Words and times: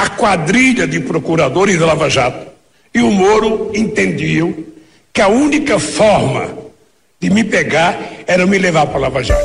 a 0.00 0.08
quadrilha 0.08 0.86
de 0.86 0.98
procuradores 1.00 1.78
da 1.78 1.84
Lava 1.84 2.08
Jato 2.08 2.46
e 2.94 3.02
o 3.02 3.10
Moro 3.10 3.70
entendiam 3.74 4.54
que 5.12 5.20
a 5.20 5.28
única 5.28 5.78
forma 5.78 6.48
de 7.20 7.28
me 7.28 7.44
pegar 7.44 8.00
era 8.26 8.46
me 8.46 8.56
levar 8.56 8.86
para 8.86 8.98
Lava 8.98 9.22
Jato. 9.22 9.44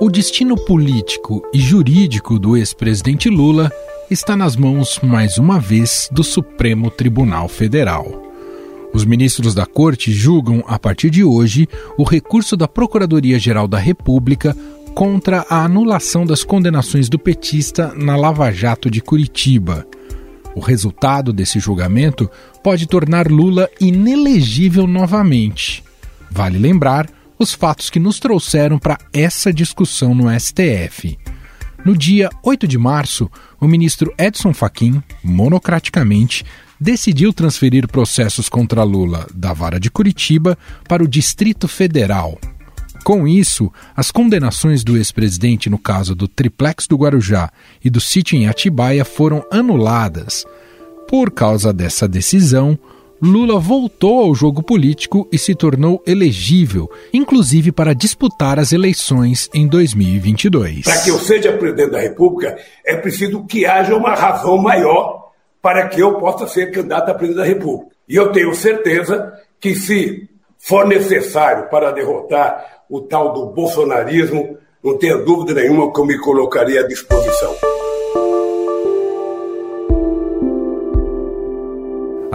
O 0.00 0.10
destino 0.10 0.56
político 0.56 1.48
e 1.54 1.60
jurídico 1.60 2.40
do 2.40 2.56
ex-presidente 2.56 3.28
Lula 3.28 3.70
está 4.10 4.36
nas 4.36 4.56
mãos, 4.56 4.98
mais 5.00 5.38
uma 5.38 5.60
vez, 5.60 6.08
do 6.10 6.24
Supremo 6.24 6.90
Tribunal 6.90 7.46
Federal. 7.46 8.29
Os 8.92 9.04
ministros 9.04 9.54
da 9.54 9.64
Corte 9.64 10.12
julgam, 10.12 10.64
a 10.66 10.78
partir 10.78 11.10
de 11.10 11.22
hoje, 11.22 11.68
o 11.96 12.02
recurso 12.02 12.56
da 12.56 12.66
Procuradoria-Geral 12.66 13.68
da 13.68 13.78
República 13.78 14.56
contra 14.94 15.46
a 15.48 15.64
anulação 15.64 16.26
das 16.26 16.42
condenações 16.42 17.08
do 17.08 17.18
petista 17.18 17.94
na 17.94 18.16
Lava 18.16 18.50
Jato 18.50 18.90
de 18.90 19.00
Curitiba. 19.00 19.86
O 20.54 20.60
resultado 20.60 21.32
desse 21.32 21.60
julgamento 21.60 22.28
pode 22.62 22.86
tornar 22.86 23.30
Lula 23.30 23.70
inelegível 23.80 24.86
novamente. 24.86 25.84
Vale 26.28 26.58
lembrar 26.58 27.08
os 27.38 27.54
fatos 27.54 27.88
que 27.88 28.00
nos 28.00 28.18
trouxeram 28.18 28.78
para 28.78 28.98
essa 29.12 29.52
discussão 29.52 30.14
no 30.14 30.28
STF. 30.38 31.16
No 31.84 31.96
dia 31.96 32.28
8 32.42 32.68
de 32.68 32.76
março, 32.76 33.30
o 33.58 33.66
ministro 33.66 34.12
Edson 34.18 34.52
Fachin, 34.52 35.02
monocraticamente, 35.24 36.44
decidiu 36.80 37.32
transferir 37.32 37.86
processos 37.86 38.48
contra 38.48 38.82
Lula 38.82 39.26
da 39.34 39.52
vara 39.52 39.78
de 39.78 39.90
Curitiba 39.90 40.56
para 40.88 41.04
o 41.04 41.08
Distrito 41.08 41.68
Federal. 41.68 42.38
Com 43.04 43.26
isso, 43.26 43.72
as 43.96 44.10
condenações 44.10 44.84
do 44.84 44.96
ex-presidente 44.96 45.68
no 45.68 45.78
caso 45.78 46.14
do 46.14 46.26
triplex 46.26 46.86
do 46.86 46.96
Guarujá 46.96 47.50
e 47.84 47.90
do 47.90 48.00
sítio 48.00 48.36
em 48.36 48.46
Atibaia 48.46 49.04
foram 49.04 49.44
anuladas. 49.50 50.44
Por 51.08 51.30
causa 51.30 51.72
dessa 51.72 52.06
decisão, 52.06 52.78
Lula 53.22 53.58
voltou 53.58 54.20
ao 54.20 54.34
jogo 54.34 54.62
político 54.62 55.28
e 55.30 55.36
se 55.36 55.54
tornou 55.54 56.02
elegível, 56.06 56.90
inclusive 57.12 57.70
para 57.70 57.94
disputar 57.94 58.58
as 58.58 58.72
eleições 58.72 59.50
em 59.52 59.66
2022. 59.66 60.84
Para 60.84 61.02
que 61.02 61.10
eu 61.10 61.18
seja 61.18 61.52
presidente 61.52 61.90
da 61.90 62.00
República, 62.00 62.56
é 62.84 62.96
preciso 62.96 63.44
que 63.44 63.66
haja 63.66 63.94
uma 63.94 64.14
razão 64.14 64.56
maior 64.56 65.29
para 65.62 65.88
que 65.88 66.00
eu 66.00 66.14
possa 66.14 66.46
ser 66.46 66.70
candidato 66.70 67.10
a 67.10 67.14
presidente 67.14 67.42
da 67.42 67.44
República. 67.44 67.94
E 68.08 68.16
eu 68.16 68.32
tenho 68.32 68.54
certeza 68.54 69.32
que, 69.60 69.74
se 69.74 70.28
for 70.58 70.86
necessário 70.86 71.68
para 71.68 71.92
derrotar 71.92 72.82
o 72.88 73.00
tal 73.00 73.32
do 73.32 73.46
bolsonarismo, 73.46 74.58
não 74.82 74.98
tenha 74.98 75.18
dúvida 75.18 75.60
nenhuma 75.60 75.92
que 75.92 76.00
eu 76.00 76.06
me 76.06 76.18
colocaria 76.18 76.80
à 76.80 76.86
disposição. 76.86 77.54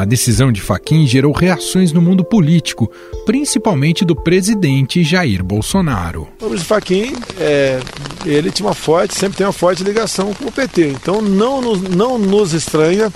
A 0.05 0.07
decisão 0.07 0.51
de 0.51 0.61
Faquin 0.61 1.07
gerou 1.07 1.33
reações 1.33 1.91
no 1.91 1.99
mundo 1.99 2.23
político, 2.23 2.91
principalmente 3.25 4.05
do 4.05 4.15
presidente 4.15 5.03
Jair 5.03 5.43
Bolsonaro. 5.43 6.27
O 6.39 6.55
Faquin, 6.59 7.15
é, 7.39 7.79
ele 8.23 8.51
tinha 8.51 8.67
uma 8.67 8.75
forte, 8.75 9.15
sempre 9.15 9.35
tem 9.35 9.47
uma 9.47 9.51
forte 9.51 9.83
ligação 9.83 10.31
com 10.35 10.45
o 10.45 10.51
PT, 10.51 10.89
então 10.89 11.23
não 11.23 11.59
nos, 11.59 11.81
não 11.81 12.19
nos 12.19 12.53
estranha 12.53 13.11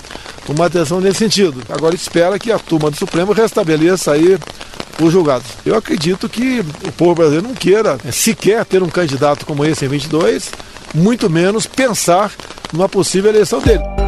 uma 0.48 0.66
atenção 0.66 1.00
nesse 1.00 1.18
sentido. 1.18 1.62
Agora 1.68 1.94
espera 1.94 2.36
que 2.40 2.50
a 2.50 2.58
turma 2.58 2.90
do 2.90 2.96
Supremo 2.96 3.32
restabeleça 3.32 4.10
aí 4.10 4.36
os 5.00 5.12
julgados. 5.12 5.46
Eu 5.64 5.76
acredito 5.76 6.28
que 6.28 6.58
o 6.84 6.90
povo 6.90 7.14
brasileiro 7.14 7.46
não 7.46 7.54
queira 7.54 7.98
é, 8.04 8.10
sequer 8.10 8.64
ter 8.64 8.82
um 8.82 8.88
candidato 8.88 9.46
como 9.46 9.64
esse 9.64 9.84
em 9.84 9.88
22, 9.88 10.50
muito 10.92 11.30
menos 11.30 11.66
pensar 11.66 12.32
numa 12.72 12.88
possível 12.88 13.30
eleição 13.30 13.60
dele. 13.60 13.99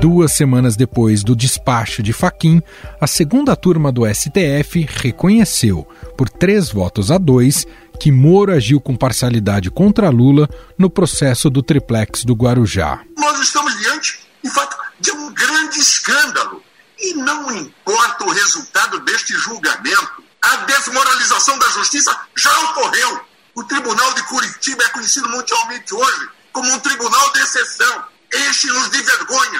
Duas 0.00 0.30
semanas 0.32 0.76
depois 0.76 1.24
do 1.24 1.34
despacho 1.34 2.04
de 2.04 2.12
Faquim, 2.12 2.62
a 3.00 3.06
segunda 3.08 3.56
turma 3.56 3.90
do 3.90 4.02
STF 4.06 4.86
reconheceu, 4.88 5.88
por 6.16 6.28
três 6.28 6.70
votos 6.70 7.10
a 7.10 7.18
dois, 7.18 7.66
que 7.98 8.12
Moro 8.12 8.52
agiu 8.52 8.80
com 8.80 8.94
parcialidade 8.94 9.72
contra 9.72 10.08
Lula 10.08 10.48
no 10.78 10.88
processo 10.88 11.50
do 11.50 11.64
triplex 11.64 12.22
do 12.22 12.32
Guarujá. 12.34 13.00
Nós 13.18 13.40
estamos 13.40 13.76
diante, 13.76 14.20
de 14.40 14.50
fato, 14.50 14.76
de 15.00 15.10
um 15.10 15.34
grande 15.34 15.80
escândalo. 15.80 16.62
E 17.00 17.14
não 17.14 17.50
importa 17.56 18.24
o 18.24 18.30
resultado 18.30 19.00
deste 19.00 19.32
julgamento, 19.34 20.22
a 20.40 20.56
desmoralização 20.58 21.58
da 21.58 21.68
justiça 21.70 22.16
já 22.36 22.56
ocorreu. 22.70 23.20
O 23.52 23.64
Tribunal 23.64 24.14
de 24.14 24.22
Curitiba 24.28 24.84
é 24.84 24.88
conhecido 24.90 25.28
mundialmente 25.28 25.92
hoje 25.92 26.28
como 26.52 26.72
um 26.72 26.78
tribunal 26.78 27.32
de 27.32 27.40
exceção 27.40 28.04
Enche-nos 28.34 28.90
de 28.90 29.02
vergonha! 29.02 29.58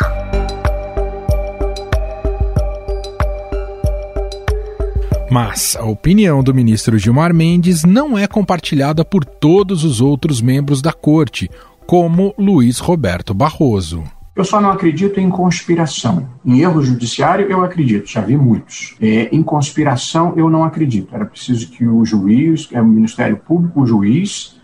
Mas 5.30 5.74
a 5.74 5.84
opinião 5.84 6.42
do 6.42 6.54
ministro 6.54 6.98
Gilmar 6.98 7.32
Mendes 7.32 7.84
não 7.84 8.18
é 8.18 8.26
compartilhada 8.26 9.06
por 9.06 9.24
todos 9.24 9.84
os 9.84 10.02
outros 10.02 10.42
membros 10.42 10.82
da 10.82 10.92
corte, 10.92 11.50
como 11.86 12.34
Luiz 12.38 12.78
Roberto 12.78 13.32
Barroso. 13.32 14.04
Eu 14.36 14.44
só 14.44 14.60
não 14.60 14.70
acredito 14.70 15.18
em 15.18 15.30
conspiração. 15.30 16.28
Em 16.44 16.60
erro 16.60 16.82
judiciário, 16.82 17.46
eu 17.50 17.64
acredito, 17.64 18.06
já 18.06 18.20
vi 18.20 18.36
muitos. 18.36 18.96
É, 19.00 19.34
em 19.34 19.42
conspiração, 19.42 20.34
eu 20.36 20.50
não 20.50 20.62
acredito. 20.62 21.14
Era 21.14 21.24
preciso 21.24 21.70
que 21.70 21.86
o 21.86 22.04
juiz, 22.04 22.68
é 22.70 22.80
o 22.80 22.86
Ministério 22.86 23.38
Público, 23.38 23.80
o 23.80 23.86
juiz, 23.86 24.57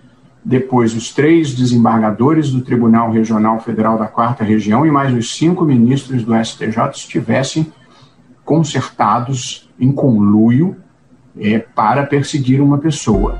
depois 0.44 0.94
os 0.94 1.10
três 1.10 1.54
desembargadores 1.54 2.50
do 2.50 2.60
Tribunal 2.60 3.10
Regional 3.10 3.58
Federal 3.60 3.98
da 3.98 4.06
Quarta 4.06 4.44
Região 4.44 4.84
e 4.84 4.90
mais 4.90 5.14
os 5.14 5.34
cinco 5.34 5.64
ministros 5.64 6.22
do 6.22 6.34
STJ 6.44 6.90
estivessem 6.92 7.72
concertados 8.44 9.70
em 9.80 9.90
conluio 9.90 10.76
é, 11.38 11.58
para 11.58 12.04
perseguir 12.04 12.60
uma 12.60 12.76
pessoa. 12.76 13.38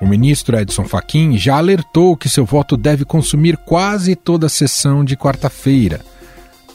O 0.00 0.06
ministro 0.06 0.56
Edson 0.56 0.84
Fachin 0.84 1.36
já 1.36 1.56
alertou 1.56 2.16
que 2.16 2.28
seu 2.28 2.44
voto 2.44 2.76
deve 2.76 3.04
consumir 3.04 3.56
quase 3.56 4.14
toda 4.14 4.46
a 4.46 4.48
sessão 4.48 5.04
de 5.04 5.16
quarta-feira 5.16 6.00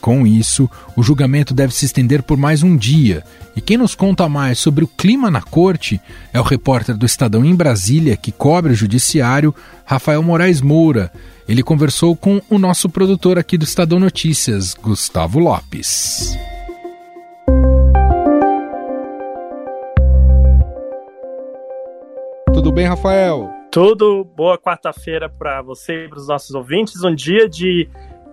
com 0.02 0.26
isso, 0.26 0.70
o 0.96 1.04
julgamento 1.04 1.54
deve 1.54 1.74
se 1.74 1.86
estender 1.86 2.24
por 2.24 2.36
mais 2.36 2.64
um 2.64 2.76
dia. 2.76 3.24
E 3.56 3.62
quem 3.62 3.78
nos 3.78 3.94
conta 3.94 4.28
mais 4.28 4.58
sobre 4.58 4.84
o 4.84 4.88
clima 4.88 5.30
na 5.30 5.42
corte 5.42 6.02
é 6.34 6.40
o 6.40 6.44
repórter 6.44 6.98
do 6.98 7.06
Estadão 7.06 7.46
em 7.46 7.56
Brasília, 7.56 8.18
que 8.18 8.32
cobre 8.32 8.74
o 8.74 8.76
judiciário, 8.76 9.54
Rafael 9.86 10.24
Moraes 10.24 10.60
Moura. 10.60 11.12
Ele 11.48 11.62
conversou 11.62 12.16
com 12.16 12.42
o 12.50 12.58
nosso 12.58 12.90
produtor 12.90 13.38
aqui 13.38 13.58
do 13.58 13.64
Estadão 13.64 14.00
Notícias, 14.00 14.74
Gustavo 14.74 15.38
Lopes. 15.38 16.36
Tudo 22.54 22.72
bem, 22.72 22.88
Rafael? 22.88 23.50
Tudo. 23.72 24.26
Boa 24.36 24.58
quarta-feira 24.58 25.30
para 25.30 25.62
você 25.62 26.06
e 26.06 26.10
para 26.10 26.20
os 26.20 26.28
nossos 26.28 26.54
ouvintes. 26.54 27.04
Um 27.04 27.16
dia 27.16 27.48
de 27.48 27.90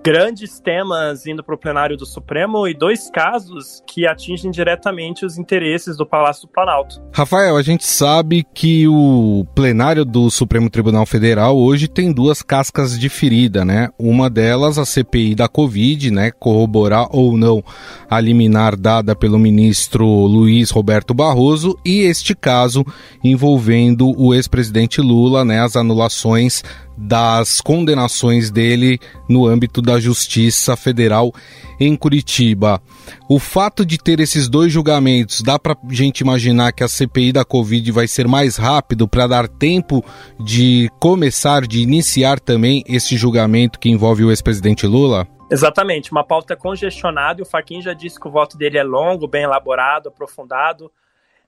grandes 0.09 0.59
temas 0.59 1.27
indo 1.27 1.45
para 1.45 1.55
o 1.55 1.59
plenário 1.59 1.95
do 1.95 2.07
Supremo 2.07 2.67
e 2.67 2.73
dois 2.73 3.11
casos 3.11 3.83
que 3.87 4.07
atingem 4.07 4.51
diretamente 4.51 5.27
os 5.27 5.37
interesses 5.37 5.99
do 5.99 6.07
Palácio 6.07 6.47
do 6.47 6.51
Planalto. 6.51 6.99
Rafael, 7.13 7.59
a 7.59 7.63
gente 7.63 7.85
sabe 7.85 8.43
que 8.55 8.89
o 8.89 9.47
plenário 9.55 10.07
do 10.07 10.31
Supremo 10.31 10.71
Tribunal 10.71 11.05
Federal 11.05 11.59
hoje 11.59 11.89
tem 11.89 12.11
duas 12.11 12.41
cascas 12.41 12.99
de 12.99 13.11
ferida, 13.11 13.67
né? 13.67 13.91
Uma 13.99 14.31
delas, 14.31 14.79
a 14.79 14.87
CPI 14.87 15.35
da 15.35 15.47
Covid, 15.47 16.11
né? 16.11 16.31
Corroborar 16.31 17.09
ou 17.11 17.37
não 17.37 17.63
a 18.09 18.19
liminar 18.19 18.77
dada 18.77 19.15
pelo 19.15 19.39
ministro 19.39 20.07
Luiz 20.07 20.71
Roberto 20.71 21.13
Barroso 21.13 21.79
e 21.85 22.01
este 22.01 22.35
caso 22.35 22.83
envolvendo 23.23 24.19
o 24.19 24.33
ex-presidente 24.33 25.03
Lula, 25.03 25.45
né? 25.45 25.61
As 25.61 25.77
anulações 25.77 26.63
das 26.99 27.61
condenações 27.61 28.51
dele 28.51 28.99
no 29.29 29.47
âmbito 29.47 29.81
da 29.81 30.01
Justiça 30.01 30.77
Federal 30.77 31.33
em 31.79 31.95
Curitiba. 31.95 32.83
O 33.29 33.39
fato 33.39 33.87
de 33.87 33.99
ter 33.99 34.19
esses 34.19 34.49
dois 34.49 34.73
julgamentos, 34.73 35.41
dá 35.43 35.59
para 35.59 35.77
gente 35.91 36.21
imaginar 36.21 36.73
que 36.73 36.83
a 36.83 36.89
CPI 36.89 37.33
da 37.33 37.45
Covid 37.45 37.93
vai 37.93 38.09
ser 38.09 38.27
mais 38.27 38.57
rápido 38.57 39.07
para 39.07 39.27
dar 39.29 39.49
tempo 39.49 40.05
de 40.41 40.91
começar, 40.99 41.67
de 41.67 41.81
iniciar 41.81 42.41
também 42.41 42.83
esse 42.89 43.17
julgamento 43.17 43.79
que 43.79 43.89
envolve 43.89 44.25
o 44.25 44.31
ex-presidente 44.31 44.87
Lula? 44.87 45.27
Exatamente, 45.51 46.13
uma 46.13 46.25
pauta 46.25 46.55
congestionada 46.55 47.41
e 47.41 47.43
o 47.43 47.47
Faquin 47.47 47.81
já 47.81 47.95
disse 47.95 48.21
que 48.21 48.29
o 48.29 48.31
voto 48.31 48.59
dele 48.59 48.77
é 48.77 48.83
longo, 48.83 49.27
bem 49.27 49.45
elaborado, 49.45 50.09
aprofundado. 50.09 50.91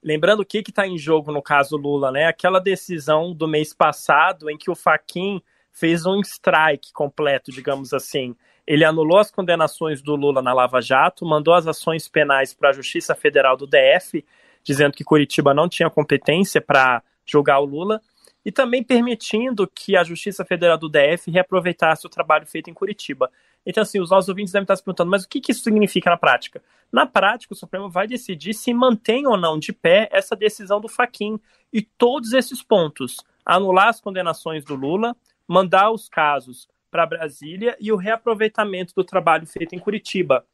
Lembrando 0.02 0.40
o 0.40 0.46
que 0.46 0.58
está 0.66 0.86
em 0.86 0.96
jogo 0.96 1.30
no 1.30 1.42
caso 1.42 1.76
Lula, 1.76 2.10
né? 2.10 2.26
Aquela 2.26 2.58
decisão 2.58 3.34
do 3.34 3.46
mês 3.46 3.74
passado 3.74 4.48
em 4.48 4.56
que 4.56 4.70
o 4.70 4.74
Faquin 4.74 5.42
fez 5.70 6.06
um 6.06 6.20
strike 6.20 6.92
completo, 6.92 7.52
digamos 7.52 7.92
assim. 7.92 8.34
Ele 8.66 8.84
anulou 8.84 9.18
as 9.18 9.30
condenações 9.30 10.00
do 10.00 10.16
Lula 10.16 10.40
na 10.40 10.52
Lava 10.52 10.80
Jato, 10.80 11.26
mandou 11.26 11.54
as 11.54 11.66
ações 11.66 12.08
penais 12.08 12.54
para 12.54 12.70
a 12.70 12.72
Justiça 12.72 13.14
Federal 13.14 13.56
do 13.56 13.66
DF, 13.66 14.24
dizendo 14.62 14.92
que 14.92 15.04
Curitiba 15.04 15.52
não 15.52 15.68
tinha 15.68 15.90
competência 15.90 16.60
para 16.60 17.02
julgar 17.26 17.60
o 17.60 17.64
Lula, 17.64 18.00
e 18.44 18.50
também 18.50 18.82
permitindo 18.82 19.66
que 19.66 19.96
a 19.96 20.04
Justiça 20.04 20.44
Federal 20.44 20.78
do 20.78 20.88
DF 20.88 21.30
reaproveitasse 21.30 22.06
o 22.06 22.10
trabalho 22.10 22.46
feito 22.46 22.70
em 22.70 22.74
Curitiba. 22.74 23.30
Então, 23.64 23.82
assim, 23.82 24.00
os 24.00 24.10
nossos 24.10 24.28
ouvintes 24.28 24.52
devem 24.52 24.64
estar 24.64 24.76
se 24.76 24.82
perguntando, 24.82 25.10
mas 25.10 25.24
o 25.24 25.28
que, 25.28 25.40
que 25.40 25.52
isso 25.52 25.62
significa 25.62 26.10
na 26.10 26.16
prática? 26.16 26.62
Na 26.90 27.06
prática, 27.06 27.52
o 27.54 27.56
Supremo 27.56 27.88
vai 27.88 28.06
decidir 28.06 28.54
se 28.54 28.72
mantém 28.72 29.26
ou 29.26 29.36
não 29.36 29.58
de 29.58 29.72
pé 29.72 30.08
essa 30.10 30.34
decisão 30.34 30.80
do 30.80 30.88
Faquin 30.88 31.38
e 31.72 31.82
todos 31.82 32.32
esses 32.32 32.62
pontos. 32.62 33.18
Anular 33.44 33.88
as 33.88 34.00
condenações 34.00 34.64
do 34.64 34.74
Lula, 34.74 35.16
mandar 35.46 35.90
os 35.90 36.08
casos 36.08 36.68
para 36.90 37.06
Brasília 37.06 37.76
e 37.80 37.92
o 37.92 37.96
reaproveitamento 37.96 38.94
do 38.94 39.04
trabalho 39.04 39.46
feito 39.46 39.74
em 39.74 39.78
Curitiba. 39.78 40.44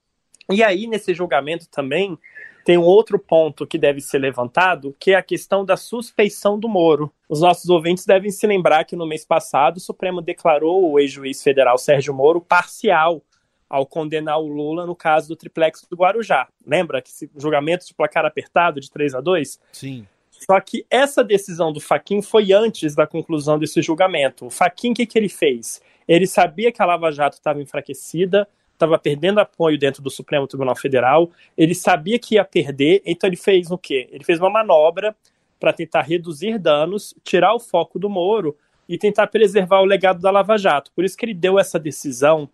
E 0.51 0.63
aí, 0.63 0.87
nesse 0.87 1.15
julgamento 1.15 1.69
também, 1.69 2.19
tem 2.67 2.77
um 2.77 2.83
outro 2.83 3.17
ponto 3.17 3.65
que 3.65 3.79
deve 3.79 4.01
ser 4.01 4.19
levantado, 4.19 4.93
que 4.99 5.13
é 5.13 5.15
a 5.15 5.23
questão 5.23 5.65
da 5.65 5.77
suspeição 5.77 6.59
do 6.59 6.69
Moro. 6.69 7.13
Os 7.29 7.41
nossos 7.41 7.71
ouvintes 7.71 8.05
devem 8.05 8.29
se 8.33 8.45
lembrar 8.45 8.85
que 8.85 8.97
no 8.97 9.07
mês 9.07 9.25
passado 9.25 9.77
o 9.77 9.81
Supremo 9.81 10.21
declarou 10.21 10.91
o 10.91 10.99
ex-juiz 10.99 11.41
federal 11.45 11.79
Sérgio 11.79 12.13
Moro 12.13 12.41
parcial 12.41 13.23
ao 13.71 13.87
condenar 13.87 14.41
o 14.41 14.49
Lula 14.49 14.85
no 14.85 14.97
caso 14.97 15.29
do 15.29 15.37
triplex 15.37 15.87
do 15.89 15.97
Guarujá. 15.97 16.49
Lembra 16.67 17.01
que 17.01 17.11
esse 17.11 17.31
julgamento 17.37 17.87
de 17.87 17.95
placar 17.95 18.27
apertado 18.27 18.81
de 18.81 18.91
3 18.91 19.15
a 19.15 19.21
2? 19.21 19.61
Sim. 19.71 20.05
Só 20.33 20.61
que 20.61 20.85
essa 20.91 21.23
decisão 21.23 21.73
do 21.73 21.81
Faquin 21.81 22.21
foi 22.21 22.53
antes 22.53 22.97
da 22.97 23.07
conclusão 23.07 23.61
desse 23.61 23.81
julgamento. 23.81 24.47
O 24.47 24.51
Faquin, 24.51 24.91
o 24.91 24.95
que, 24.95 25.07
que 25.07 25.17
ele 25.17 25.29
fez? 25.29 25.81
Ele 26.09 26.27
sabia 26.27 26.73
que 26.73 26.83
a 26.83 26.87
Lava 26.87 27.13
Jato 27.13 27.37
estava 27.37 27.63
enfraquecida, 27.63 28.49
estava 28.77 28.99
perdendo 28.99 29.41
apoio 29.41 29.79
dentro 29.79 30.03
do 30.03 30.11
Supremo 30.11 30.47
Tribunal 30.47 30.77
Federal, 30.77 31.31
ele 31.57 31.75
sabia 31.75 32.19
que 32.19 32.37
ia 32.37 32.45
perder, 32.45 33.03
então 33.05 33.29
ele 33.29 33.37
fez 33.37 33.71
o 33.71 33.79
quê? 33.79 34.09
Ele 34.13 34.23
fez 34.23 34.39
uma 34.39 34.51
manobra 34.51 35.17
para 35.59 35.73
tentar 35.73 36.03
reduzir 36.03 36.59
danos, 36.59 37.15
tirar 37.25 37.55
o 37.55 37.61
foco 37.61 37.99
do 37.99 38.09
Moro 38.09 38.57
e 38.89 38.99
tentar 38.99 39.27
preservar 39.27 39.81
o 39.81 39.85
legado 39.85 40.21
da 40.21 40.31
Lava 40.31 40.57
Jato. 40.57 40.93
Por 40.95 41.05
isso 41.05 41.17
que 41.17 41.25
ele 41.25 41.35
deu 41.35 41.59
essa 41.59 41.79
decisão, 41.79 42.49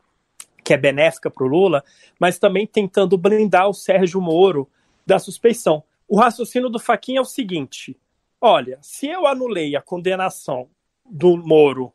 que 0.65 0.73
é 0.73 0.77
benéfica 0.77 1.31
para 1.31 1.45
o 1.45 1.49
Lula, 1.49 1.85
mas 2.19 2.39
também 2.39 2.67
tentando 2.67 3.19
blindar 3.19 3.69
o 3.69 3.75
Sérgio 3.75 4.21
Moro 4.21 4.69
da 5.05 5.19
suspeição. 5.19 5.83
O 6.09 6.17
raciocínio 6.19 6.69
do 6.69 6.79
Faquinha 6.79 7.19
é 7.19 7.23
o 7.23 7.25
seguinte: 7.27 7.97
olha, 8.41 8.79
se 8.81 9.09
eu 9.09 9.27
anulei 9.27 9.75
a 9.75 9.83
condenação 9.83 10.69
do 11.05 11.37
Moro 11.37 11.93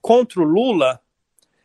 contra 0.00 0.40
o 0.40 0.44
Lula, 0.44 1.00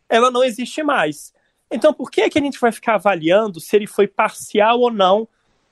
ela 0.08 0.30
não 0.30 0.44
existe 0.44 0.82
mais. 0.82 1.32
Então, 1.74 1.92
por 1.92 2.08
que, 2.08 2.20
é 2.20 2.30
que 2.30 2.38
a 2.38 2.40
gente 2.40 2.60
vai 2.60 2.70
ficar 2.70 2.94
avaliando 2.94 3.58
se 3.58 3.74
ele 3.74 3.88
foi 3.88 4.06
parcial 4.06 4.78
ou 4.78 4.92
não 4.92 5.26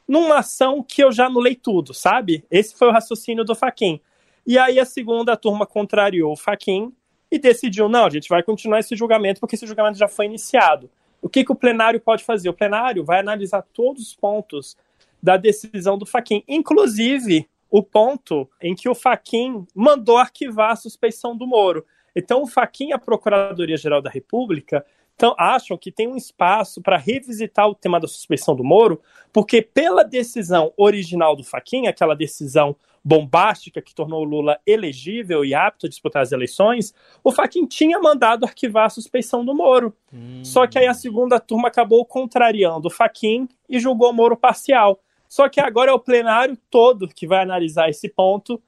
numa 0.06 0.40
ação 0.40 0.82
que 0.82 1.00
eu 1.02 1.12
já 1.12 1.26
anulei 1.26 1.54
tudo, 1.54 1.94
sabe? 1.94 2.44
Esse 2.50 2.76
foi 2.76 2.88
o 2.88 2.90
raciocínio 2.90 3.44
do 3.44 3.54
Faquin. 3.54 4.00
E 4.44 4.58
aí 4.58 4.80
a 4.80 4.84
segunda 4.84 5.36
turma 5.36 5.64
contrariou 5.64 6.32
o 6.32 6.36
Faquin 6.36 6.92
e 7.30 7.38
decidiu, 7.38 7.88
não, 7.88 8.04
a 8.04 8.10
gente 8.10 8.28
vai 8.28 8.42
continuar 8.42 8.80
esse 8.80 8.96
julgamento 8.96 9.38
porque 9.38 9.54
esse 9.54 9.64
julgamento 9.64 9.96
já 9.96 10.08
foi 10.08 10.26
iniciado. 10.26 10.90
O 11.22 11.28
que, 11.28 11.44
que 11.44 11.52
o 11.52 11.54
plenário 11.54 12.00
pode 12.00 12.24
fazer? 12.24 12.48
O 12.48 12.52
plenário 12.52 13.04
vai 13.04 13.20
analisar 13.20 13.62
todos 13.72 14.02
os 14.02 14.14
pontos 14.16 14.76
da 15.22 15.36
decisão 15.36 15.96
do 15.96 16.04
Faquin, 16.04 16.42
inclusive 16.48 17.48
o 17.70 17.80
ponto 17.80 18.50
em 18.60 18.74
que 18.74 18.88
o 18.88 18.94
Faquin 18.94 19.64
mandou 19.72 20.16
arquivar 20.16 20.72
a 20.72 20.76
suspeição 20.76 21.36
do 21.36 21.46
Moro. 21.46 21.86
Então, 22.14 22.42
o 22.42 22.46
Faquin 22.48 22.90
a 22.92 22.98
Procuradoria-Geral 22.98 24.02
da 24.02 24.10
República 24.10 24.84
então, 25.22 25.36
acham 25.38 25.78
que 25.78 25.92
tem 25.92 26.08
um 26.08 26.16
espaço 26.16 26.82
para 26.82 26.96
revisitar 26.96 27.68
o 27.68 27.76
tema 27.76 28.00
da 28.00 28.08
suspeição 28.08 28.56
do 28.56 28.64
Moro, 28.64 29.00
porque 29.32 29.62
pela 29.62 30.02
decisão 30.02 30.72
original 30.76 31.36
do 31.36 31.44
Faquin, 31.44 31.86
aquela 31.86 32.16
decisão 32.16 32.74
bombástica 33.04 33.80
que 33.80 33.94
tornou 33.94 34.22
o 34.22 34.24
Lula 34.24 34.58
elegível 34.66 35.44
e 35.44 35.54
apto 35.54 35.86
a 35.86 35.88
disputar 35.88 36.22
as 36.22 36.32
eleições, 36.32 36.92
o 37.22 37.30
Faquin 37.30 37.66
tinha 37.66 38.00
mandado 38.00 38.44
arquivar 38.44 38.86
a 38.86 38.90
suspeição 38.90 39.44
do 39.44 39.54
Moro. 39.54 39.94
Hum. 40.12 40.44
Só 40.44 40.66
que 40.66 40.76
aí 40.76 40.88
a 40.88 40.94
segunda 40.94 41.38
turma 41.38 41.68
acabou 41.68 42.04
contrariando 42.04 42.88
o 42.88 42.90
Faquin 42.90 43.48
e 43.68 43.78
julgou 43.78 44.10
o 44.10 44.12
Moro 44.12 44.36
parcial. 44.36 44.98
Só 45.28 45.48
que 45.48 45.60
agora 45.60 45.92
é 45.92 45.94
o 45.94 46.00
plenário 46.00 46.58
todo 46.68 47.06
que 47.06 47.28
vai 47.28 47.42
analisar 47.42 47.88
esse 47.88 48.08
ponto 48.08 48.60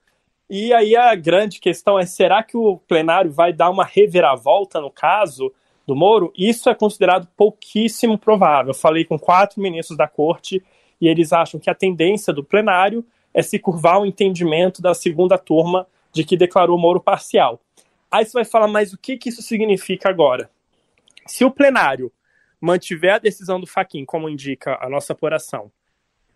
e 0.48 0.72
aí 0.72 0.94
a 0.94 1.14
grande 1.16 1.58
questão 1.58 1.98
é: 1.98 2.06
será 2.06 2.44
que 2.44 2.56
o 2.56 2.78
plenário 2.86 3.32
vai 3.32 3.52
dar 3.52 3.70
uma 3.70 3.84
reviravolta 3.84 4.80
no 4.80 4.90
caso 4.90 5.52
do 5.86 5.94
Moro? 5.94 6.32
Isso 6.36 6.68
é 6.68 6.74
considerado 6.74 7.28
pouquíssimo 7.36 8.18
provável. 8.18 8.70
Eu 8.70 8.74
falei 8.74 9.04
com 9.04 9.18
quatro 9.18 9.60
ministros 9.60 9.96
da 9.96 10.08
corte 10.08 10.62
e 11.00 11.08
eles 11.08 11.32
acham 11.32 11.60
que 11.60 11.70
a 11.70 11.74
tendência 11.74 12.32
do 12.32 12.44
plenário 12.44 13.04
é 13.32 13.42
se 13.42 13.58
curvar 13.58 13.96
ao 13.96 14.06
entendimento 14.06 14.80
da 14.80 14.94
segunda 14.94 15.36
turma 15.36 15.86
de 16.12 16.24
que 16.24 16.36
declarou 16.36 16.78
Moro 16.78 17.00
parcial. 17.00 17.60
Aí 18.10 18.24
você 18.24 18.32
vai 18.32 18.44
falar, 18.44 18.68
mas 18.68 18.92
o 18.92 18.98
que, 18.98 19.16
que 19.16 19.28
isso 19.28 19.42
significa 19.42 20.08
agora? 20.08 20.48
Se 21.26 21.44
o 21.44 21.50
plenário 21.50 22.12
mantiver 22.60 23.14
a 23.14 23.18
decisão 23.18 23.58
do 23.60 23.66
Faquin, 23.66 24.04
como 24.04 24.28
indica 24.28 24.78
a 24.80 24.88
nossa 24.88 25.12
apuração, 25.12 25.70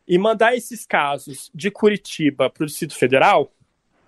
e 0.06 0.18
mandar 0.18 0.56
esses 0.56 0.84
casos 0.86 1.50
de 1.54 1.70
Curitiba 1.70 2.50
para 2.50 2.64
o 2.64 2.66
Distrito 2.66 2.96
Federal, 2.96 3.52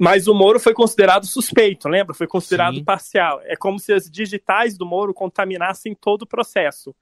mas 0.01 0.27
o 0.27 0.33
Moro 0.33 0.59
foi 0.59 0.73
considerado 0.73 1.27
suspeito, 1.27 1.87
lembra? 1.87 2.15
Foi 2.15 2.27
considerado 2.27 2.77
Sim. 2.77 2.85
parcial. 2.85 3.39
É 3.45 3.55
como 3.55 3.79
se 3.79 3.93
as 3.93 4.11
digitais 4.11 4.79
do 4.79 4.87
Moro 4.87 5.13
contaminassem 5.13 5.95
todo 5.95 6.23
o 6.23 6.27
processo. 6.27 6.97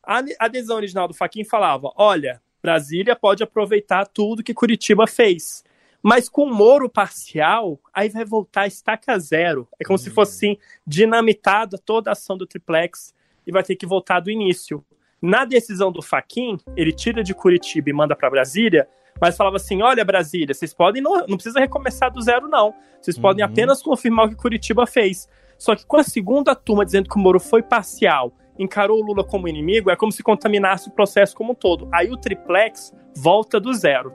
A 0.00 0.22
adesão 0.38 0.76
original 0.76 1.08
do 1.08 1.14
Faquin 1.14 1.42
falava: 1.42 1.90
olha, 1.96 2.40
Brasília 2.62 3.16
pode 3.16 3.42
aproveitar 3.42 4.06
tudo 4.06 4.44
que 4.44 4.54
Curitiba 4.54 5.08
fez. 5.08 5.64
Mas 6.00 6.28
com 6.28 6.44
o 6.44 6.54
Moro 6.54 6.88
parcial, 6.88 7.80
aí 7.92 8.08
vai 8.08 8.24
voltar 8.24 8.60
a 8.60 8.66
estaca 8.68 9.18
zero. 9.18 9.66
É 9.80 9.84
como 9.84 9.98
se 9.98 10.08
hum. 10.08 10.14
fosse 10.14 10.36
assim, 10.36 10.58
dinamitada 10.86 11.78
toda 11.78 12.10
a 12.10 12.12
ação 12.12 12.38
do 12.38 12.46
triplex 12.46 13.12
e 13.44 13.50
vai 13.50 13.64
ter 13.64 13.74
que 13.74 13.86
voltar 13.86 14.20
do 14.20 14.30
início. 14.30 14.84
Na 15.20 15.44
decisão 15.44 15.90
do 15.90 16.00
Faquin, 16.00 16.58
ele 16.76 16.92
tira 16.92 17.24
de 17.24 17.34
Curitiba 17.34 17.90
e 17.90 17.92
manda 17.92 18.14
para 18.14 18.30
Brasília, 18.30 18.88
mas 19.20 19.36
falava 19.36 19.56
assim: 19.56 19.82
olha, 19.82 20.04
Brasília, 20.04 20.54
vocês 20.54 20.74
podem, 20.74 21.02
não, 21.02 21.26
não 21.26 21.36
precisa 21.36 21.60
recomeçar 21.60 22.12
do 22.12 22.20
zero, 22.20 22.48
não. 22.48 22.74
Vocês 23.00 23.16
uhum. 23.16 23.22
podem 23.22 23.44
apenas 23.44 23.82
confirmar 23.82 24.26
o 24.26 24.28
que 24.28 24.36
Curitiba 24.36 24.86
fez. 24.86 25.28
Só 25.58 25.74
que 25.76 25.86
com 25.86 25.96
a 25.98 26.02
segunda 26.02 26.54
turma 26.54 26.84
dizendo 26.84 27.08
que 27.08 27.16
o 27.16 27.18
Moro 27.18 27.38
foi 27.38 27.62
parcial, 27.62 28.32
encarou 28.58 28.98
o 28.98 29.04
Lula 29.04 29.24
como 29.24 29.48
inimigo, 29.48 29.90
é 29.90 29.96
como 29.96 30.10
se 30.10 30.22
contaminasse 30.22 30.88
o 30.88 30.92
processo 30.92 31.34
como 31.34 31.52
um 31.52 31.54
todo. 31.54 31.88
Aí 31.92 32.10
o 32.10 32.16
triplex 32.16 32.94
volta 33.16 33.60
do 33.60 33.72
zero. 33.74 34.12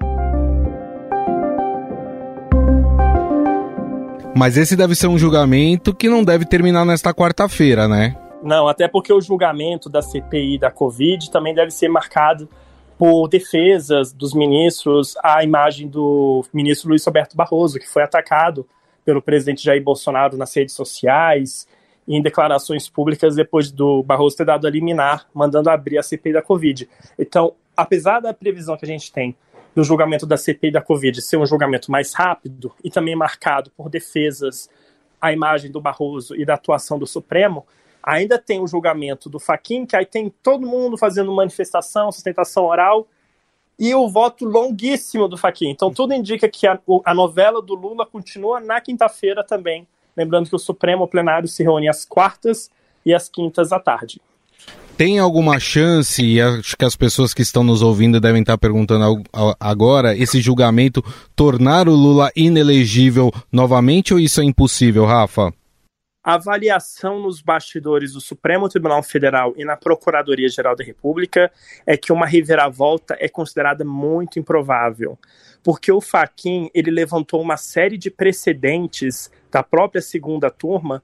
Mas 4.38 4.58
esse 4.58 4.76
deve 4.76 4.96
ser 4.96 5.08
um 5.08 5.18
julgamento 5.18 5.96
que 5.96 6.10
não 6.10 6.24
deve 6.24 6.46
terminar 6.46 6.84
nesta 6.84 7.14
quarta-feira, 7.14 7.88
né? 7.88 8.18
Não, 8.44 8.68
até 8.68 8.88
porque 8.88 9.14
o 9.14 9.22
julgamento 9.22 9.90
da 9.90 10.02
CPI 10.02 10.60
da 10.60 10.70
Covid 10.70 11.32
também 11.32 11.54
deve 11.54 11.72
ser 11.72 11.88
marcado 11.88 12.50
por 12.98 13.28
defesas 13.28 14.14
dos 14.14 14.34
ministros 14.34 15.16
à 15.22 15.44
imagem 15.44 15.88
do 15.88 16.46
ministro 16.54 16.90
Luiz 16.90 17.06
Roberto 17.06 17.36
Barroso, 17.36 17.80
que 17.80 17.90
foi 17.90 18.04
atacado 18.04 18.68
pelo 19.04 19.22
presidente 19.22 19.64
Jair 19.64 19.84
Bolsonaro 19.84 20.38
nas 20.38 20.56
redes 20.56 20.74
sociais 20.74 21.68
e 22.08 22.16
em 22.16 22.22
declarações 22.22 22.90
públicas 22.90 23.36
depois 23.36 23.72
do 23.72 24.02
Barroso 24.04 24.38
ter 24.38 24.46
dado 24.46 24.66
a 24.66 24.70
liminar, 24.70 25.28
mandando 25.34 25.70
abrir 25.70 25.98
a 25.98 26.04
CPI 26.04 26.34
da 26.34 26.42
Covid. 26.42 26.88
Então, 27.20 27.54
apesar 27.76 28.20
da 28.20 28.34
previsão 28.34 28.78
que 28.78 28.86
a 28.86 28.88
gente 28.88 29.12
tem 29.12 29.36
do 29.76 29.84
julgamento 29.84 30.26
da 30.26 30.38
CPI 30.38 30.72
da 30.72 30.82
Covid 30.82 31.22
ser 31.22 31.38
um 31.38 31.46
julgamento 31.46 31.92
mais 31.92 32.14
rápido 32.14 32.74
e 32.84 32.90
também 32.90 33.16
marcado 33.16 33.70
por 33.72 33.90
defesas 33.90 34.70
à 35.20 35.34
imagem 35.34 35.70
do 35.70 35.82
Barroso 35.82 36.36
e 36.36 36.46
da 36.46 36.54
atuação 36.54 36.98
do 36.98 37.06
Supremo, 37.06 37.66
Ainda 38.06 38.38
tem 38.38 38.62
o 38.62 38.68
julgamento 38.68 39.28
do 39.28 39.40
Faquin, 39.40 39.84
que 39.84 39.96
aí 39.96 40.06
tem 40.06 40.32
todo 40.44 40.68
mundo 40.68 40.96
fazendo 40.96 41.34
manifestação, 41.34 42.12
sustentação 42.12 42.66
oral, 42.66 43.08
e 43.80 43.94
o 43.96 44.08
voto 44.08 44.46
longuíssimo 44.46 45.28
do 45.28 45.36
Faquin. 45.38 45.70
Então 45.70 45.92
tudo 45.92 46.14
indica 46.14 46.48
que 46.48 46.68
a, 46.68 46.80
a 47.04 47.14
novela 47.16 47.62
do 47.62 47.74
Lula 47.74 48.06
continua 48.06 48.60
na 48.60 48.80
quinta-feira 48.80 49.44
também. 49.44 49.88
Lembrando 50.16 50.48
que 50.48 50.56
o 50.56 50.60
Supremo 50.60 51.08
Plenário 51.08 51.48
se 51.48 51.64
reúne 51.64 51.90
às 51.90 52.06
quartas 52.06 52.70
e 53.04 53.14
às 53.14 53.28
quintas 53.28 53.72
à 53.72 53.80
tarde. 53.80 54.22
Tem 54.96 55.20
alguma 55.20 55.60
chance, 55.60 56.24
e 56.24 56.40
acho 56.40 56.78
que 56.78 56.86
as 56.86 56.96
pessoas 56.96 57.34
que 57.34 57.42
estão 57.42 57.66
nos 57.66 57.82
ouvindo 57.82 58.22
devem 58.22 58.42
estar 58.42 58.58
perguntando 58.58 59.24
agora, 59.60 60.16
esse 60.16 60.40
julgamento 60.40 61.04
tornar 61.36 61.90
o 61.90 61.94
Lula 61.94 62.32
inelegível 62.34 63.30
novamente 63.52 64.14
ou 64.14 64.20
isso 64.20 64.40
é 64.40 64.46
impossível, 64.46 65.06
Rafa? 65.06 65.54
A 66.26 66.34
avaliação 66.34 67.20
nos 67.20 67.40
bastidores 67.40 68.14
do 68.14 68.20
Supremo 68.20 68.68
Tribunal 68.68 69.04
Federal 69.04 69.54
e 69.56 69.64
na 69.64 69.78
Procuradoria-Geral 69.78 70.76
da 70.76 70.84
República 70.84 71.52
é 71.86 71.96
que 71.96 72.12
uma 72.12 72.26
reviravolta 72.26 73.16
é 73.20 73.30
considerada 73.30 73.86
muito 73.86 74.40
improvável, 74.40 75.20
porque 75.64 75.92
o 75.92 76.02
Faquin 76.02 76.68
ele 76.74 76.90
levantou 76.90 77.40
uma 77.40 77.58
série 77.58 77.96
de 77.96 78.10
precedentes 78.10 79.30
da 79.52 79.62
própria 79.62 80.02
segunda 80.02 80.50
turma 80.50 81.04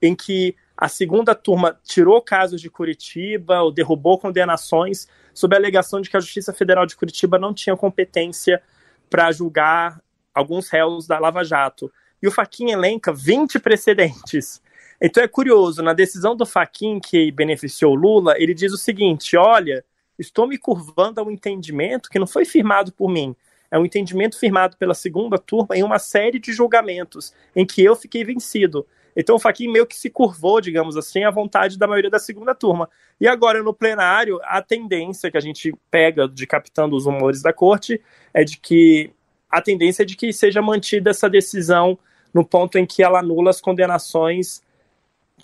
em 0.00 0.16
que 0.16 0.56
a 0.74 0.88
segunda 0.88 1.34
turma 1.34 1.78
tirou 1.84 2.22
casos 2.22 2.58
de 2.58 2.70
Curitiba 2.70 3.60
ou 3.60 3.70
derrubou 3.70 4.18
condenações 4.18 5.06
sob 5.34 5.54
a 5.54 5.58
alegação 5.58 6.00
de 6.00 6.08
que 6.08 6.16
a 6.16 6.20
Justiça 6.20 6.54
Federal 6.54 6.86
de 6.86 6.96
Curitiba 6.96 7.38
não 7.38 7.52
tinha 7.52 7.76
competência 7.76 8.62
para 9.10 9.30
julgar 9.30 10.00
alguns 10.34 10.70
réus 10.70 11.06
da 11.06 11.18
Lava 11.18 11.44
Jato. 11.44 11.92
E 12.24 12.26
o 12.26 12.30
Faquin 12.30 12.70
elenca 12.70 13.12
20 13.12 13.58
precedentes. 13.58 14.62
Então 14.98 15.22
é 15.22 15.28
curioso, 15.28 15.82
na 15.82 15.92
decisão 15.92 16.34
do 16.34 16.46
Faquin 16.46 16.98
que 16.98 17.30
beneficiou 17.30 17.94
Lula, 17.94 18.34
ele 18.38 18.54
diz 18.54 18.72
o 18.72 18.78
seguinte: 18.78 19.36
olha, 19.36 19.84
estou 20.18 20.48
me 20.48 20.56
curvando 20.56 21.20
a 21.20 21.22
um 21.22 21.30
entendimento 21.30 22.08
que 22.08 22.18
não 22.18 22.26
foi 22.26 22.46
firmado 22.46 22.90
por 22.92 23.10
mim, 23.10 23.36
é 23.70 23.78
um 23.78 23.84
entendimento 23.84 24.38
firmado 24.38 24.74
pela 24.78 24.94
segunda 24.94 25.36
turma 25.36 25.76
em 25.76 25.82
uma 25.82 25.98
série 25.98 26.38
de 26.38 26.50
julgamentos 26.50 27.34
em 27.54 27.66
que 27.66 27.84
eu 27.84 27.94
fiquei 27.94 28.24
vencido. 28.24 28.86
Então 29.14 29.36
o 29.36 29.38
Faquin 29.38 29.70
meio 29.70 29.86
que 29.86 29.94
se 29.94 30.08
curvou, 30.08 30.62
digamos 30.62 30.96
assim, 30.96 31.24
à 31.24 31.30
vontade 31.30 31.78
da 31.78 31.86
maioria 31.86 32.10
da 32.10 32.18
segunda 32.18 32.54
turma. 32.54 32.88
E 33.20 33.28
agora 33.28 33.62
no 33.62 33.74
plenário, 33.74 34.40
a 34.44 34.62
tendência 34.62 35.30
que 35.30 35.36
a 35.36 35.40
gente 35.40 35.74
pega 35.90 36.26
de 36.26 36.46
captando 36.46 36.96
os 36.96 37.04
humores 37.04 37.42
da 37.42 37.52
corte 37.52 38.00
é 38.32 38.42
de 38.44 38.56
que 38.56 39.12
a 39.50 39.60
tendência 39.60 40.02
é 40.02 40.06
de 40.06 40.16
que 40.16 40.32
seja 40.32 40.62
mantida 40.62 41.10
essa 41.10 41.28
decisão 41.28 41.96
no 42.34 42.44
ponto 42.44 42.76
em 42.76 42.84
que 42.84 43.02
ela 43.02 43.20
anula 43.20 43.50
as 43.50 43.60
condenações 43.60 44.60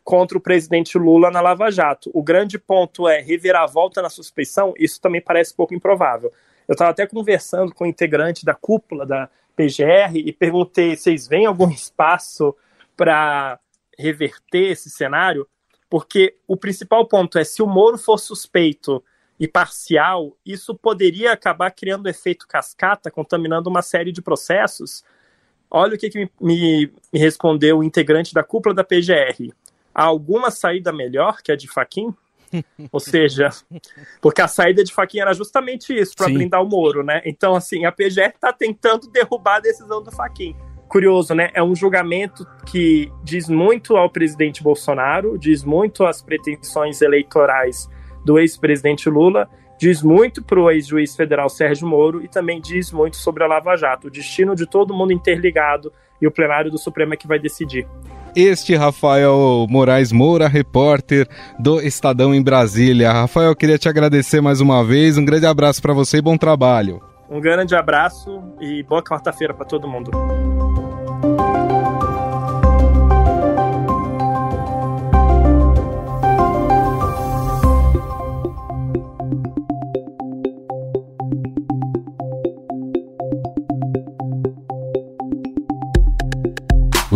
contra 0.02 0.36
o 0.36 0.40
presidente 0.40 0.98
Lula 0.98 1.30
na 1.30 1.40
Lava 1.40 1.70
Jato. 1.70 2.10
O 2.12 2.22
grande 2.22 2.58
ponto 2.58 3.08
é 3.08 3.20
reviravolta 3.20 4.02
na 4.02 4.10
suspeição, 4.10 4.74
isso 4.76 5.00
também 5.00 5.20
parece 5.20 5.54
pouco 5.54 5.72
improvável. 5.72 6.32
Eu 6.66 6.72
estava 6.72 6.90
até 6.90 7.06
conversando 7.06 7.74
com 7.74 7.84
o 7.84 7.86
um 7.86 7.90
integrante 7.90 8.44
da 8.44 8.54
cúpula 8.54 9.06
da 9.06 9.28
PGR 9.56 10.16
e 10.16 10.32
perguntei: 10.32 10.96
vocês 10.96 11.28
veem 11.28 11.46
algum 11.46 11.70
espaço 11.70 12.54
para 12.96 13.58
reverter 13.98 14.70
esse 14.70 14.90
cenário? 14.90 15.46
Porque 15.88 16.36
o 16.46 16.56
principal 16.56 17.06
ponto 17.06 17.38
é: 17.38 17.44
se 17.44 17.62
o 17.62 17.66
Moro 17.66 17.98
for 17.98 18.18
suspeito 18.18 19.02
e 19.38 19.48
parcial, 19.48 20.36
isso 20.44 20.74
poderia 20.74 21.32
acabar 21.32 21.70
criando 21.70 22.08
efeito 22.08 22.46
cascata, 22.46 23.10
contaminando 23.10 23.68
uma 23.70 23.82
série 23.82 24.12
de 24.12 24.22
processos. 24.22 25.02
Olha 25.70 25.94
o 25.94 25.98
que, 25.98 26.10
que 26.10 26.18
me, 26.18 26.30
me, 26.40 26.92
respondeu 27.12 27.78
o 27.78 27.84
integrante 27.84 28.34
da 28.34 28.42
cúpula 28.42 28.74
da 28.74 28.84
PGR. 28.84 29.52
Há 29.94 30.04
alguma 30.04 30.50
saída 30.50 30.92
melhor 30.92 31.42
que 31.42 31.52
a 31.52 31.56
de 31.56 31.68
Faquin? 31.68 32.14
Ou 32.90 32.98
seja, 32.98 33.50
porque 34.20 34.42
a 34.42 34.48
saída 34.48 34.82
de 34.82 34.92
Faquin 34.92 35.20
era 35.20 35.32
justamente 35.32 35.94
isso, 35.94 36.16
para 36.16 36.26
blindar 36.26 36.62
o 36.62 36.68
Moro, 36.68 37.04
né? 37.04 37.22
Então, 37.24 37.54
assim, 37.54 37.84
a 37.84 37.92
PGR 37.92 38.32
está 38.34 38.52
tentando 38.52 39.08
derrubar 39.08 39.56
a 39.56 39.60
decisão 39.60 40.02
do 40.02 40.10
Faquin 40.10 40.56
curioso, 40.90 41.34
né? 41.34 41.50
É 41.54 41.62
um 41.62 41.74
julgamento 41.74 42.44
que 42.66 43.10
diz 43.22 43.48
muito 43.48 43.96
ao 43.96 44.10
presidente 44.10 44.60
Bolsonaro, 44.60 45.38
diz 45.38 45.62
muito 45.62 46.04
às 46.04 46.20
pretensões 46.20 47.00
eleitorais 47.00 47.88
do 48.24 48.40
ex-presidente 48.40 49.08
Lula, 49.08 49.48
diz 49.80 50.02
muito 50.02 50.44
para 50.44 50.60
o 50.60 50.70
ex-juiz 50.70 51.16
federal 51.16 51.48
Sérgio 51.48 51.88
Moro 51.88 52.22
e 52.22 52.28
também 52.28 52.60
diz 52.60 52.92
muito 52.92 53.16
sobre 53.16 53.42
a 53.42 53.46
Lava 53.46 53.74
Jato, 53.76 54.08
o 54.08 54.10
destino 54.10 54.54
de 54.54 54.66
todo 54.66 54.94
mundo 54.94 55.10
interligado 55.10 55.90
e 56.20 56.26
o 56.26 56.30
plenário 56.30 56.70
do 56.70 56.76
Supremo 56.76 57.14
é 57.14 57.16
que 57.16 57.26
vai 57.26 57.38
decidir. 57.38 57.88
Este 58.36 58.76
Rafael 58.76 59.66
Moraes 59.70 60.12
Moura, 60.12 60.46
repórter 60.46 61.26
do 61.58 61.80
Estadão 61.80 62.34
em 62.34 62.42
Brasília. 62.42 63.10
Rafael, 63.10 63.56
queria 63.56 63.78
te 63.78 63.88
agradecer 63.88 64.42
mais 64.42 64.60
uma 64.60 64.84
vez. 64.84 65.16
Um 65.16 65.24
grande 65.24 65.46
abraço 65.46 65.80
para 65.80 65.94
você 65.94 66.18
e 66.18 66.22
bom 66.22 66.36
trabalho. 66.36 67.00
Um 67.28 67.40
grande 67.40 67.74
abraço 67.74 68.42
e 68.60 68.82
boa 68.82 69.02
quarta-feira 69.02 69.54
para 69.54 69.64
todo 69.64 69.88
mundo. 69.88 70.10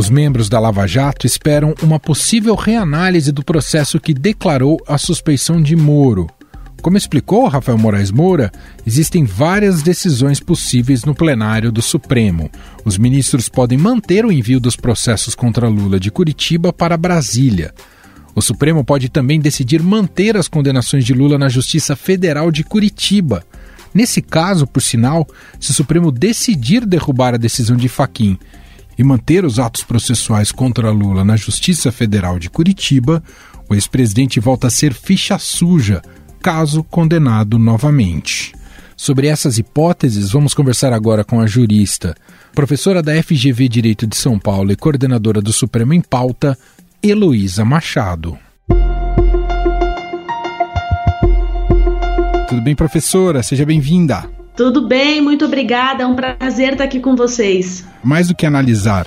Os 0.05 0.11
membros 0.11 0.51
da 0.51 0.61
Lava 0.61 0.87
Jato 0.87 1.27
esperam 1.27 1.75
uma 1.81 1.99
possível 1.99 2.55
reanálise 2.55 3.33
do 3.33 3.43
processo 3.43 3.99
que 3.99 4.13
declarou 4.13 4.79
a 4.87 4.99
suspeição 4.99 5.63
de 5.63 5.75
Moro. 5.75 6.29
Como 6.83 6.99
explicou 6.99 7.49
Rafael 7.49 7.79
Moraes 7.79 8.11
Moura, 8.11 8.53
existem 8.87 9.25
várias 9.25 9.83
decisões 9.83 10.41
possíveis 10.41 11.07
no 11.07 11.15
plenário 11.15 11.73
do 11.73 11.81
Supremo. 11.81 12.51
Os 12.85 12.99
ministros 12.99 13.49
podem 13.49 13.79
manter 13.79 14.27
o 14.27 14.31
envio 14.31 14.61
dos 14.61 14.77
processos 14.77 15.35
contra 15.35 15.69
Lula 15.69 15.99
de 15.99 16.11
Curitiba 16.11 16.71
para 16.71 16.99
Brasília. 16.99 17.73
O 18.35 18.43
Supremo 18.43 18.85
pode 18.85 19.09
também 19.09 19.41
decidir 19.41 19.83
manter 19.83 20.37
as 20.37 20.49
condenações 20.49 21.07
de 21.07 21.15
Lula 21.15 21.39
na 21.39 21.49
Justiça 21.49 21.97
Federal 21.97 22.51
de 22.51 22.63
Curitiba. 22.63 23.43
Nesse 23.95 24.21
caso, 24.21 24.67
por 24.67 24.83
sinal, 24.83 25.27
se 25.59 25.71
o 25.71 25.75
Supremo 25.75 26.13
decidir 26.13 26.85
derrubar 26.85 27.33
a 27.33 27.39
decisão 27.39 27.75
de 27.75 27.89
Faquim 27.89 28.39
e 28.99 29.05
manter 29.05 29.45
os 29.45 29.59
atos 29.59 29.83
processuais 29.83 30.53
contra 30.53 30.91
Lula 30.91 31.25
na 31.25 31.37
Justiça 31.37 31.91
Federal 31.91 32.39
de 32.39 32.51
Curitiba, 32.51 33.23
o 33.69 33.75
ex-presidente 33.75 34.41
volta 34.41 34.67
a 34.67 34.71
ser 34.71 34.93
ficha 34.93 35.39
suja, 35.39 36.03
caso 36.41 36.85
condenado 36.85 37.59
novamente. 37.59 38.55
Sobre 38.97 39.27
essas 39.27 39.59
hipóteses, 39.59 40.31
vamos 40.31 40.55
conversar 40.55 40.93
agora 40.93 41.25
com 41.25 41.41
a 41.41 41.47
jurista, 41.47 42.15
professora 42.55 43.03
da 43.03 43.21
FGV 43.23 43.69
Direito 43.69 44.07
de 44.07 44.17
São 44.17 44.39
Paulo 44.39 44.71
e 44.71 44.77
coordenadora 44.77 45.41
do 45.41 45.53
Supremo 45.53 45.93
em 45.93 46.01
Pauta, 46.01 46.57
Heloísa 47.03 47.65
Machado. 47.65 48.39
Tudo 52.49 52.63
bem, 52.63 52.77
professora? 52.77 53.43
Seja 53.43 53.67
bem-vinda. 53.67 54.44
Tudo 54.57 54.87
bem, 54.87 55.21
muito 55.21 55.45
obrigada. 55.45 56.05
É 56.05 56.07
um 56.07 56.15
prazer 56.15 56.73
estar 56.73 56.85
aqui 56.85 57.01
com 57.01 57.17
vocês. 57.17 57.85
Mais 58.03 58.29
do 58.29 58.35
que 58.35 58.47
analisar 58.47 59.07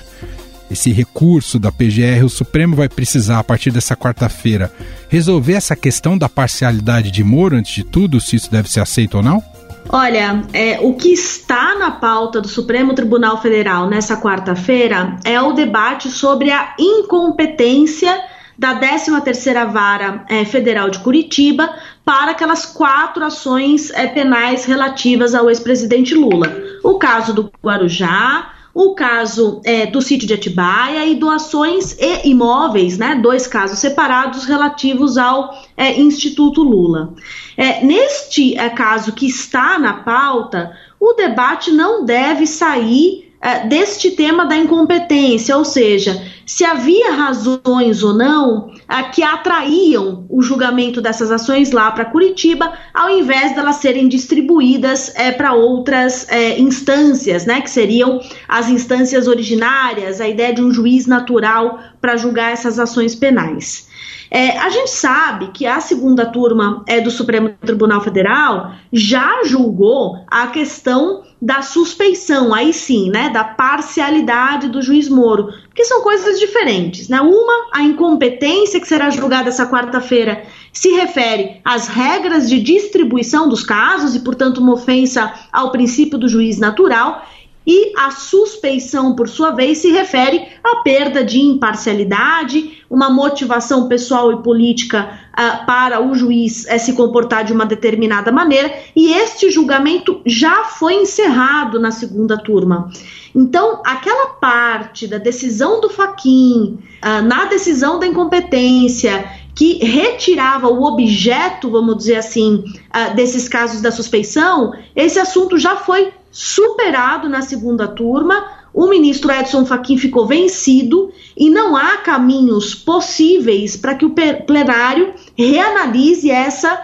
esse 0.70 0.92
recurso 0.92 1.58
da 1.58 1.72
PGR, 1.72 2.24
o 2.24 2.28
Supremo 2.28 2.76
vai 2.76 2.88
precisar, 2.88 3.38
a 3.38 3.44
partir 3.44 3.70
dessa 3.70 3.96
quarta-feira, 3.96 4.70
resolver 5.08 5.54
essa 5.54 5.74
questão 5.74 6.18
da 6.18 6.28
parcialidade 6.28 7.10
de 7.10 7.24
Moro, 7.24 7.56
antes 7.56 7.74
de 7.74 7.84
tudo, 7.84 8.20
se 8.20 8.36
isso 8.36 8.50
deve 8.50 8.70
ser 8.70 8.80
aceito 8.80 9.16
ou 9.16 9.22
não? 9.22 9.42
Olha, 9.88 10.42
é, 10.52 10.78
o 10.80 10.92
que 10.92 11.08
está 11.08 11.74
na 11.78 11.92
pauta 11.92 12.42
do 12.42 12.48
Supremo 12.48 12.92
Tribunal 12.92 13.40
Federal 13.40 13.88
nessa 13.88 14.20
quarta-feira 14.20 15.16
é 15.24 15.40
o 15.40 15.54
debate 15.54 16.10
sobre 16.10 16.50
a 16.50 16.74
incompetência 16.78 18.20
da 18.58 18.78
13ª 18.78 19.70
Vara 19.70 20.24
é, 20.28 20.44
Federal 20.44 20.90
de 20.90 20.98
Curitiba 20.98 21.72
para 22.04 22.32
aquelas 22.32 22.66
quatro 22.66 23.24
ações 23.24 23.90
é, 23.90 24.08
penais 24.08 24.64
relativas 24.64 25.34
ao 25.34 25.48
ex-presidente 25.48 26.14
Lula. 26.14 26.52
O 26.82 26.98
caso 26.98 27.32
do 27.32 27.52
Guarujá, 27.62 28.52
o 28.74 28.94
caso 28.94 29.60
é, 29.64 29.86
do 29.86 30.02
sítio 30.02 30.26
de 30.26 30.34
Atibaia 30.34 31.06
e 31.06 31.14
doações 31.14 31.96
e 31.98 32.28
imóveis, 32.28 32.98
né, 32.98 33.14
dois 33.14 33.46
casos 33.46 33.78
separados 33.78 34.44
relativos 34.44 35.16
ao 35.16 35.52
é, 35.76 36.00
Instituto 36.00 36.62
Lula. 36.62 37.14
É, 37.56 37.84
neste 37.84 38.56
é, 38.58 38.68
caso 38.70 39.12
que 39.12 39.26
está 39.26 39.78
na 39.78 39.94
pauta, 39.94 40.76
o 40.98 41.12
debate 41.12 41.70
não 41.70 42.04
deve 42.04 42.46
sair 42.46 43.27
é, 43.40 43.66
deste 43.66 44.10
tema 44.10 44.44
da 44.44 44.56
incompetência, 44.56 45.56
ou 45.56 45.64
seja, 45.64 46.20
se 46.44 46.64
havia 46.64 47.12
razões 47.12 48.02
ou 48.02 48.12
não 48.12 48.72
é, 48.88 49.02
que 49.04 49.22
atraíam 49.22 50.26
o 50.28 50.42
julgamento 50.42 51.00
dessas 51.00 51.30
ações 51.30 51.70
lá 51.70 51.90
para 51.90 52.04
Curitiba, 52.04 52.72
ao 52.92 53.08
invés 53.10 53.54
delas 53.54 53.76
serem 53.76 54.08
distribuídas 54.08 55.14
é, 55.14 55.30
para 55.30 55.54
outras 55.54 56.26
instâncias, 56.58 57.46
né, 57.46 57.60
que 57.60 57.70
seriam 57.70 58.20
as 58.48 58.68
instâncias 58.68 59.28
originárias, 59.28 60.20
a 60.20 60.28
ideia 60.28 60.52
de 60.52 60.62
um 60.62 60.72
juiz 60.72 61.06
natural 61.06 61.78
para 62.00 62.16
julgar 62.16 62.52
essas 62.52 62.78
ações 62.78 63.14
penais. 63.14 63.87
É, 64.30 64.58
a 64.58 64.68
gente 64.68 64.90
sabe 64.90 65.48
que 65.48 65.66
a 65.66 65.80
segunda 65.80 66.26
turma 66.26 66.82
é, 66.86 67.00
do 67.00 67.10
Supremo 67.10 67.50
Tribunal 67.60 68.00
Federal 68.00 68.72
já 68.92 69.42
julgou 69.44 70.24
a 70.26 70.46
questão 70.48 71.22
da 71.40 71.62
suspeição, 71.62 72.52
aí 72.52 72.72
sim, 72.72 73.10
né, 73.10 73.30
da 73.30 73.44
parcialidade 73.44 74.68
do 74.68 74.82
juiz 74.82 75.08
Moro, 75.08 75.52
porque 75.68 75.84
são 75.84 76.02
coisas 76.02 76.38
diferentes, 76.38 77.08
né? 77.08 77.20
Uma, 77.20 77.68
a 77.72 77.82
incompetência 77.82 78.80
que 78.80 78.88
será 78.88 79.08
julgada 79.10 79.48
essa 79.48 79.68
quarta-feira 79.70 80.42
se 80.72 80.90
refere 80.90 81.60
às 81.64 81.86
regras 81.86 82.48
de 82.48 82.60
distribuição 82.60 83.48
dos 83.48 83.62
casos 83.62 84.16
e, 84.16 84.20
portanto, 84.20 84.58
uma 84.58 84.74
ofensa 84.74 85.32
ao 85.52 85.70
princípio 85.70 86.18
do 86.18 86.28
juiz 86.28 86.58
natural. 86.58 87.24
E 87.68 87.92
a 87.98 88.10
suspeição, 88.10 89.14
por 89.14 89.28
sua 89.28 89.50
vez, 89.50 89.76
se 89.76 89.92
refere 89.92 90.48
à 90.64 90.76
perda 90.76 91.22
de 91.22 91.38
imparcialidade, 91.38 92.82
uma 92.88 93.10
motivação 93.10 93.86
pessoal 93.86 94.32
e 94.32 94.42
política 94.42 95.20
uh, 95.34 95.66
para 95.66 96.00
o 96.00 96.14
juiz 96.14 96.64
uh, 96.64 96.78
se 96.78 96.94
comportar 96.94 97.44
de 97.44 97.52
uma 97.52 97.66
determinada 97.66 98.32
maneira, 98.32 98.72
e 98.96 99.12
este 99.12 99.50
julgamento 99.50 100.22
já 100.24 100.64
foi 100.64 100.94
encerrado 100.94 101.78
na 101.78 101.90
segunda 101.90 102.38
turma. 102.38 102.90
Então, 103.34 103.82
aquela 103.84 104.28
parte 104.28 105.06
da 105.06 105.18
decisão 105.18 105.78
do 105.82 105.90
Faquin, 105.90 106.78
uh, 107.04 107.22
na 107.22 107.44
decisão 107.44 107.98
da 107.98 108.06
incompetência, 108.06 109.30
que 109.58 109.84
retirava 109.84 110.68
o 110.68 110.84
objeto, 110.84 111.68
vamos 111.68 111.96
dizer 111.96 112.14
assim, 112.14 112.62
uh, 112.94 113.16
desses 113.16 113.48
casos 113.48 113.80
da 113.80 113.90
suspeição, 113.90 114.72
esse 114.94 115.18
assunto 115.18 115.58
já 115.58 115.74
foi 115.74 116.12
superado 116.30 117.28
na 117.28 117.42
segunda 117.42 117.88
turma. 117.88 118.52
O 118.72 118.86
ministro 118.86 119.32
Edson 119.32 119.66
Fachin 119.66 119.98
ficou 119.98 120.28
vencido 120.28 121.10
e 121.36 121.50
não 121.50 121.76
há 121.76 121.96
caminhos 121.96 122.72
possíveis 122.72 123.76
para 123.76 123.96
que 123.96 124.04
o 124.04 124.14
plenário 124.46 125.12
reanalise 125.36 126.30
essa 126.30 126.80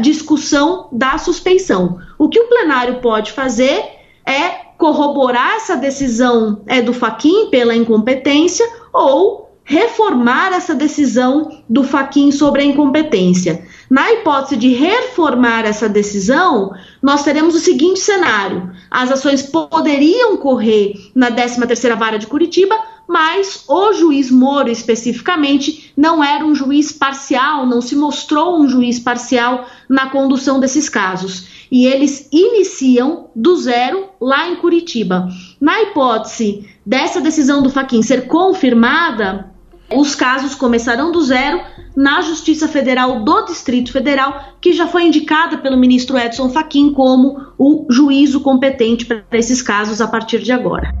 discussão 0.00 0.86
da 0.92 1.18
suspeição. 1.18 1.98
O 2.16 2.28
que 2.28 2.38
o 2.38 2.48
plenário 2.48 3.00
pode 3.00 3.32
fazer 3.32 3.86
é 4.24 4.50
corroborar 4.78 5.56
essa 5.56 5.76
decisão 5.76 6.62
é, 6.68 6.80
do 6.80 6.92
Fachin 6.92 7.50
pela 7.50 7.74
incompetência 7.74 8.64
ou 8.92 9.43
reformar 9.64 10.52
essa 10.52 10.74
decisão 10.74 11.62
do 11.68 11.82
Fachin 11.82 12.30
sobre 12.30 12.60
a 12.60 12.64
incompetência. 12.64 13.66
Na 13.90 14.12
hipótese 14.12 14.56
de 14.56 14.68
reformar 14.68 15.64
essa 15.64 15.88
decisão, 15.88 16.72
nós 17.02 17.24
teremos 17.24 17.54
o 17.54 17.60
seguinte 17.60 17.98
cenário: 17.98 18.70
as 18.90 19.10
ações 19.10 19.42
poderiam 19.42 20.36
correr 20.36 20.94
na 21.14 21.30
13ª 21.30 21.96
Vara 21.96 22.18
de 22.18 22.26
Curitiba, 22.26 22.76
mas 23.08 23.64
o 23.68 23.92
juiz 23.94 24.30
Moro 24.30 24.70
especificamente 24.70 25.92
não 25.96 26.22
era 26.22 26.44
um 26.44 26.54
juiz 26.54 26.92
parcial, 26.92 27.66
não 27.66 27.80
se 27.80 27.96
mostrou 27.96 28.60
um 28.60 28.68
juiz 28.68 28.98
parcial 28.98 29.66
na 29.88 30.10
condução 30.10 30.60
desses 30.60 30.88
casos. 30.88 31.64
E 31.70 31.86
eles 31.86 32.28
iniciam 32.30 33.30
do 33.34 33.56
zero 33.56 34.08
lá 34.20 34.48
em 34.48 34.56
Curitiba. 34.56 35.28
Na 35.60 35.82
hipótese 35.82 36.68
dessa 36.84 37.20
decisão 37.20 37.62
do 37.62 37.70
Faquin 37.70 38.02
ser 38.02 38.26
confirmada, 38.26 39.53
os 39.92 40.14
casos 40.14 40.54
começarão 40.54 41.12
do 41.12 41.22
zero 41.22 41.60
na 41.94 42.22
Justiça 42.22 42.66
Federal 42.66 43.22
do 43.24 43.44
Distrito 43.44 43.92
Federal, 43.92 44.56
que 44.60 44.72
já 44.72 44.86
foi 44.86 45.04
indicada 45.04 45.58
pelo 45.58 45.76
ministro 45.76 46.18
Edson 46.18 46.48
Fachin 46.48 46.92
como 46.92 47.40
o 47.58 47.86
juízo 47.90 48.40
competente 48.40 49.04
para 49.04 49.22
esses 49.32 49.62
casos 49.62 50.00
a 50.00 50.08
partir 50.08 50.42
de 50.42 50.52
agora. 50.52 50.92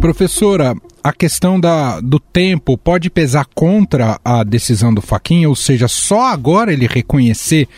Professora, 0.00 0.74
a 1.02 1.12
questão 1.12 1.58
da, 1.58 2.00
do 2.00 2.18
tempo 2.18 2.76
pode 2.76 3.08
pesar 3.08 3.46
contra 3.54 4.20
a 4.24 4.44
decisão 4.44 4.92
do 4.92 5.00
Faquinha, 5.00 5.48
ou 5.48 5.56
seja, 5.56 5.88
só 5.88 6.26
agora 6.26 6.72
ele 6.72 6.86
reconhecer 6.86 7.68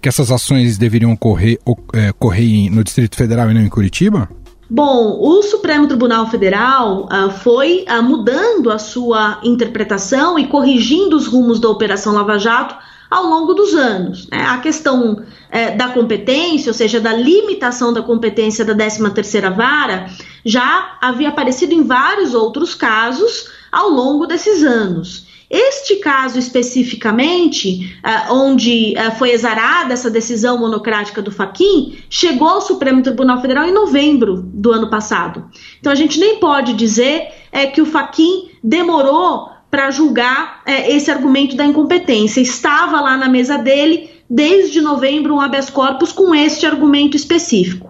que 0.00 0.08
essas 0.08 0.30
ações 0.30 0.78
deveriam 0.78 1.12
ocorrer, 1.12 1.58
é, 1.94 2.10
ocorrer 2.10 2.70
no 2.70 2.82
Distrito 2.82 3.16
Federal 3.16 3.50
e 3.50 3.54
não 3.54 3.60
em 3.60 3.68
Curitiba? 3.68 4.28
Bom, 4.72 5.18
o 5.20 5.42
Supremo 5.42 5.88
Tribunal 5.88 6.30
Federal 6.30 7.08
uh, 7.10 7.28
foi 7.28 7.84
uh, 7.88 8.00
mudando 8.00 8.70
a 8.70 8.78
sua 8.78 9.40
interpretação 9.42 10.38
e 10.38 10.46
corrigindo 10.46 11.16
os 11.16 11.26
rumos 11.26 11.58
da 11.58 11.68
Operação 11.68 12.14
Lava 12.14 12.38
Jato 12.38 12.76
ao 13.10 13.24
longo 13.24 13.52
dos 13.52 13.74
anos. 13.74 14.28
Né? 14.28 14.40
A 14.40 14.58
questão 14.58 15.24
eh, 15.50 15.72
da 15.72 15.88
competência, 15.88 16.70
ou 16.70 16.74
seja, 16.74 17.00
da 17.00 17.12
limitação 17.12 17.92
da 17.92 18.00
competência 18.00 18.64
da 18.64 18.72
13ª 18.72 19.52
Vara, 19.52 20.06
já 20.44 20.96
havia 21.00 21.30
aparecido 21.30 21.74
em 21.74 21.82
vários 21.82 22.34
outros 22.34 22.72
casos 22.72 23.50
ao 23.72 23.88
longo 23.88 24.26
desses 24.26 24.62
anos. 24.62 25.26
Este 25.50 25.96
caso 25.96 26.38
especificamente, 26.38 27.98
uh, 28.04 28.32
onde 28.32 28.94
uh, 28.96 29.18
foi 29.18 29.32
exarada 29.32 29.92
essa 29.92 30.08
decisão 30.08 30.56
monocrática 30.58 31.20
do 31.20 31.32
Faquin, 31.32 31.98
chegou 32.08 32.46
ao 32.46 32.60
Supremo 32.60 33.02
Tribunal 33.02 33.40
Federal 33.40 33.64
em 33.64 33.72
novembro 33.72 34.42
do 34.42 34.70
ano 34.70 34.88
passado. 34.88 35.50
Então 35.80 35.90
a 35.90 35.96
gente 35.96 36.20
nem 36.20 36.38
pode 36.38 36.74
dizer 36.74 37.32
é, 37.50 37.66
que 37.66 37.82
o 37.82 37.86
Faquin 37.86 38.50
demorou 38.62 39.50
para 39.68 39.90
julgar 39.90 40.62
é, 40.64 40.94
esse 40.94 41.10
argumento 41.10 41.56
da 41.56 41.66
incompetência. 41.66 42.40
Estava 42.40 43.00
lá 43.00 43.16
na 43.16 43.28
mesa 43.28 43.58
dele 43.58 44.08
desde 44.30 44.80
novembro 44.80 45.34
um 45.34 45.40
habeas 45.40 45.68
corpus 45.68 46.12
com 46.12 46.32
este 46.32 46.64
argumento 46.64 47.16
específico. 47.16 47.89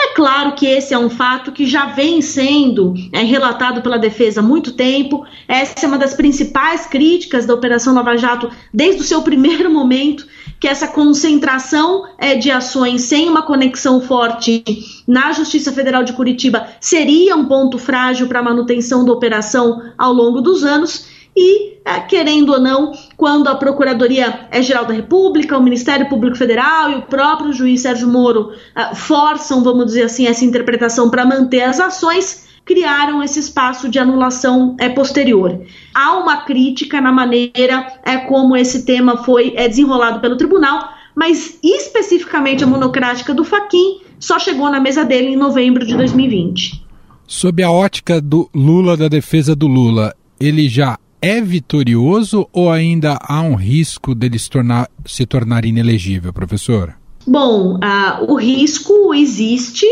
É 0.00 0.14
claro 0.14 0.52
que 0.52 0.64
esse 0.64 0.94
é 0.94 0.98
um 0.98 1.10
fato 1.10 1.50
que 1.50 1.66
já 1.66 1.86
vem 1.86 2.22
sendo 2.22 2.94
é, 3.12 3.22
relatado 3.22 3.82
pela 3.82 3.98
defesa 3.98 4.40
há 4.40 4.42
muito 4.42 4.72
tempo. 4.72 5.26
Essa 5.48 5.84
é 5.84 5.88
uma 5.88 5.98
das 5.98 6.14
principais 6.14 6.86
críticas 6.86 7.44
da 7.44 7.54
Operação 7.54 7.94
Lava 7.94 8.16
Jato 8.16 8.48
desde 8.72 9.02
o 9.02 9.04
seu 9.04 9.22
primeiro 9.22 9.68
momento, 9.70 10.24
que 10.60 10.68
essa 10.68 10.86
concentração 10.86 12.04
é, 12.16 12.36
de 12.36 12.48
ações 12.48 13.02
sem 13.02 13.28
uma 13.28 13.42
conexão 13.42 14.00
forte 14.00 14.62
na 15.06 15.32
Justiça 15.32 15.72
Federal 15.72 16.04
de 16.04 16.12
Curitiba 16.12 16.68
seria 16.80 17.34
um 17.34 17.46
ponto 17.46 17.76
frágil 17.76 18.28
para 18.28 18.38
a 18.38 18.42
manutenção 18.42 19.04
da 19.04 19.12
operação 19.12 19.82
ao 19.96 20.12
longo 20.12 20.40
dos 20.40 20.62
anos 20.62 21.07
e, 21.36 21.78
é, 21.84 22.00
querendo 22.00 22.52
ou 22.52 22.60
não, 22.60 22.92
quando 23.16 23.48
a 23.48 23.54
Procuradoria-Geral 23.54 24.84
da 24.84 24.94
República, 24.94 25.56
o 25.56 25.62
Ministério 25.62 26.08
Público 26.08 26.36
Federal 26.36 26.90
e 26.90 26.94
o 26.96 27.02
próprio 27.02 27.52
juiz 27.52 27.82
Sérgio 27.82 28.08
Moro 28.08 28.50
uh, 28.50 28.94
forçam, 28.94 29.62
vamos 29.62 29.86
dizer 29.86 30.02
assim, 30.02 30.26
essa 30.26 30.44
interpretação 30.44 31.08
para 31.10 31.24
manter 31.24 31.62
as 31.62 31.78
ações, 31.78 32.48
criaram 32.64 33.22
esse 33.22 33.40
espaço 33.40 33.88
de 33.88 33.98
anulação 33.98 34.76
é, 34.78 34.90
posterior. 34.90 35.58
Há 35.94 36.18
uma 36.18 36.38
crítica 36.38 37.00
na 37.00 37.10
maneira 37.10 37.94
é, 38.04 38.18
como 38.18 38.54
esse 38.54 38.84
tema 38.84 39.24
foi 39.24 39.54
é, 39.56 39.66
desenrolado 39.66 40.20
pelo 40.20 40.36
tribunal, 40.36 40.90
mas 41.14 41.58
especificamente 41.62 42.62
a 42.62 42.66
monocrática 42.66 43.32
do 43.32 43.42
Faquin 43.42 44.02
só 44.20 44.38
chegou 44.38 44.70
na 44.70 44.80
mesa 44.80 45.04
dele 45.04 45.28
em 45.28 45.36
novembro 45.36 45.86
de 45.86 45.96
2020. 45.96 46.84
Sob 47.26 47.62
a 47.62 47.70
ótica 47.70 48.20
do 48.20 48.50
Lula, 48.54 48.96
da 48.96 49.08
defesa 49.08 49.56
do 49.56 49.66
Lula, 49.66 50.14
ele 50.38 50.68
já 50.68 50.98
é 51.20 51.40
vitorioso 51.40 52.48
ou 52.52 52.70
ainda 52.70 53.18
há 53.20 53.40
um 53.42 53.54
risco 53.54 54.14
dele 54.14 54.38
se 54.38 54.48
tornar, 54.48 54.88
se 55.06 55.26
tornar 55.26 55.64
inelegível, 55.64 56.32
professora? 56.32 56.96
Bom, 57.26 57.76
uh, 57.76 58.32
o 58.32 58.36
risco 58.36 59.14
existe. 59.14 59.86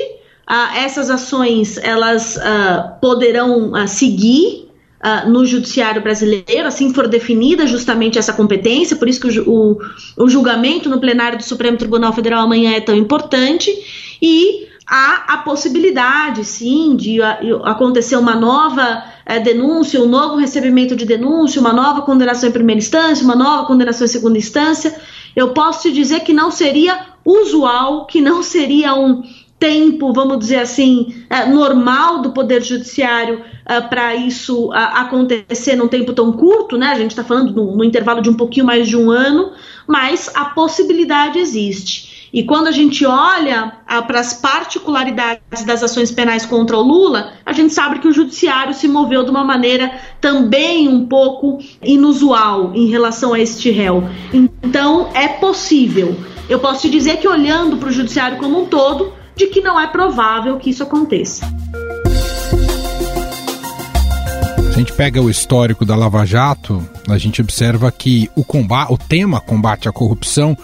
Uh, 0.49 0.77
essas 0.77 1.11
ações 1.11 1.77
elas 1.79 2.37
uh, 2.37 3.01
poderão 3.01 3.87
seguir 3.87 4.65
no 5.29 5.47
judiciário 5.47 6.03
brasileiro, 6.03 6.67
assim 6.67 6.93
for 6.93 7.07
definida 7.07 7.65
justamente 7.65 8.19
essa 8.19 8.33
competência, 8.33 8.97
por 8.97 9.09
isso 9.09 9.21
que 9.21 9.39
o, 9.39 9.77
o, 10.17 10.25
o 10.25 10.29
julgamento 10.29 10.89
no 10.89 10.99
plenário 10.99 11.39
do 11.39 11.45
Supremo 11.45 11.77
Tribunal 11.77 12.13
Federal 12.13 12.43
amanhã 12.43 12.73
é 12.73 12.81
tão 12.81 12.97
importante. 12.97 13.71
E 14.21 14.67
há 14.87 15.35
a 15.35 15.39
possibilidade, 15.39 16.45
sim, 16.45 16.95
de 16.95 17.21
acontecer 17.65 18.17
uma 18.17 18.37
nova 18.37 19.05
é, 19.25 19.41
denúncia, 19.41 20.01
um 20.01 20.09
novo 20.09 20.37
recebimento 20.37 20.95
de 20.95 21.05
denúncia, 21.05 21.61
uma 21.61 21.73
nova 21.73 22.03
condenação 22.03 22.49
em 22.49 22.53
primeira 22.53 22.79
instância, 22.79 23.25
uma 23.25 23.35
nova 23.35 23.67
condenação 23.67 24.05
em 24.05 24.09
segunda 24.09 24.39
instância. 24.39 24.95
Eu 25.35 25.49
posso 25.49 25.83
te 25.83 25.93
dizer 25.93 26.21
que 26.21 26.33
não 26.33 26.51
seria 26.51 27.07
usual, 27.25 28.07
que 28.07 28.21
não 28.21 28.43
seria 28.43 28.95
um 28.95 29.23
tempo, 29.59 30.13
vamos 30.13 30.39
dizer 30.39 30.59
assim, 30.59 31.25
é, 31.31 31.47
normal 31.47 32.21
do 32.21 32.31
Poder 32.31 32.63
Judiciário 32.63 33.43
é, 33.65 33.81
para 33.81 34.15
isso 34.15 34.71
acontecer 34.73 35.75
num 35.75 35.89
tempo 35.89 36.13
tão 36.13 36.31
curto, 36.33 36.77
né? 36.77 36.89
A 36.89 36.95
gente 36.95 37.11
está 37.11 37.25
falando 37.25 37.53
no, 37.53 37.77
no 37.77 37.83
intervalo 37.83 38.23
de 38.23 38.31
um 38.31 38.35
pouquinho 38.35 38.67
mais 38.67 38.87
de 38.87 38.97
um 38.97 39.11
ano, 39.11 39.53
mas 39.87 40.31
a 40.35 40.45
possibilidade 40.47 41.39
existe. 41.39 42.16
E 42.33 42.43
quando 42.43 42.67
a 42.67 42.73
gente 42.73 43.05
olha 43.07 43.73
ah, 43.87 44.03
para 44.03 44.21
as 44.21 44.35
particularidades 44.35 45.65
das 45.65 45.83
ações 45.83 46.11
penais 46.11 46.45
contra 46.45 46.77
o 46.77 46.83
Lula, 46.83 47.33
a 47.45 47.53
gente 47.53 47.73
sabe 47.73 47.99
que 47.99 48.09
o 48.09 48.13
judiciário 48.13 48.75
se 48.75 48.89
moveu 48.89 49.25
de 49.25 49.31
uma 49.31 49.45
maneira 49.45 49.99
também 50.21 50.89
um 50.89 51.07
pouco 51.07 51.59
inusual 51.83 52.73
em 52.75 52.89
relação 52.89 53.33
a 53.33 53.41
este 53.41 53.71
réu. 53.71 54.05
Então, 54.33 55.11
é 55.15 55.29
possível. 55.29 56.17
Eu 56.49 56.59
posso 56.59 56.83
te 56.83 56.91
dizer 56.91 57.19
que 57.19 57.29
olhando 57.29 57.77
para 57.77 57.89
o 57.89 57.93
judiciário 57.93 58.39
como 58.39 58.63
um 58.63 58.67
todo, 58.67 59.13
de 59.35 59.47
que 59.47 59.61
não 59.61 59.79
é 59.79 59.87
provável 59.87 60.57
que 60.59 60.71
isso 60.71 60.83
aconteça. 60.83 61.47
Se 64.73 64.75
a 64.75 64.79
gente 64.79 64.93
pega 64.93 65.23
o 65.23 65.31
histórico 65.31 65.85
da 65.85 65.97
Lava 65.97 66.25
Jato, 66.27 66.87
a 67.09 67.17
gente 67.17 67.41
observa 67.41 67.91
que 67.91 68.31
o, 68.37 68.45
combate, 68.45 68.93
o 68.93 68.99
tema 68.99 69.41
combate 69.41 69.89
à 69.89 69.93
corrupção 69.93 70.57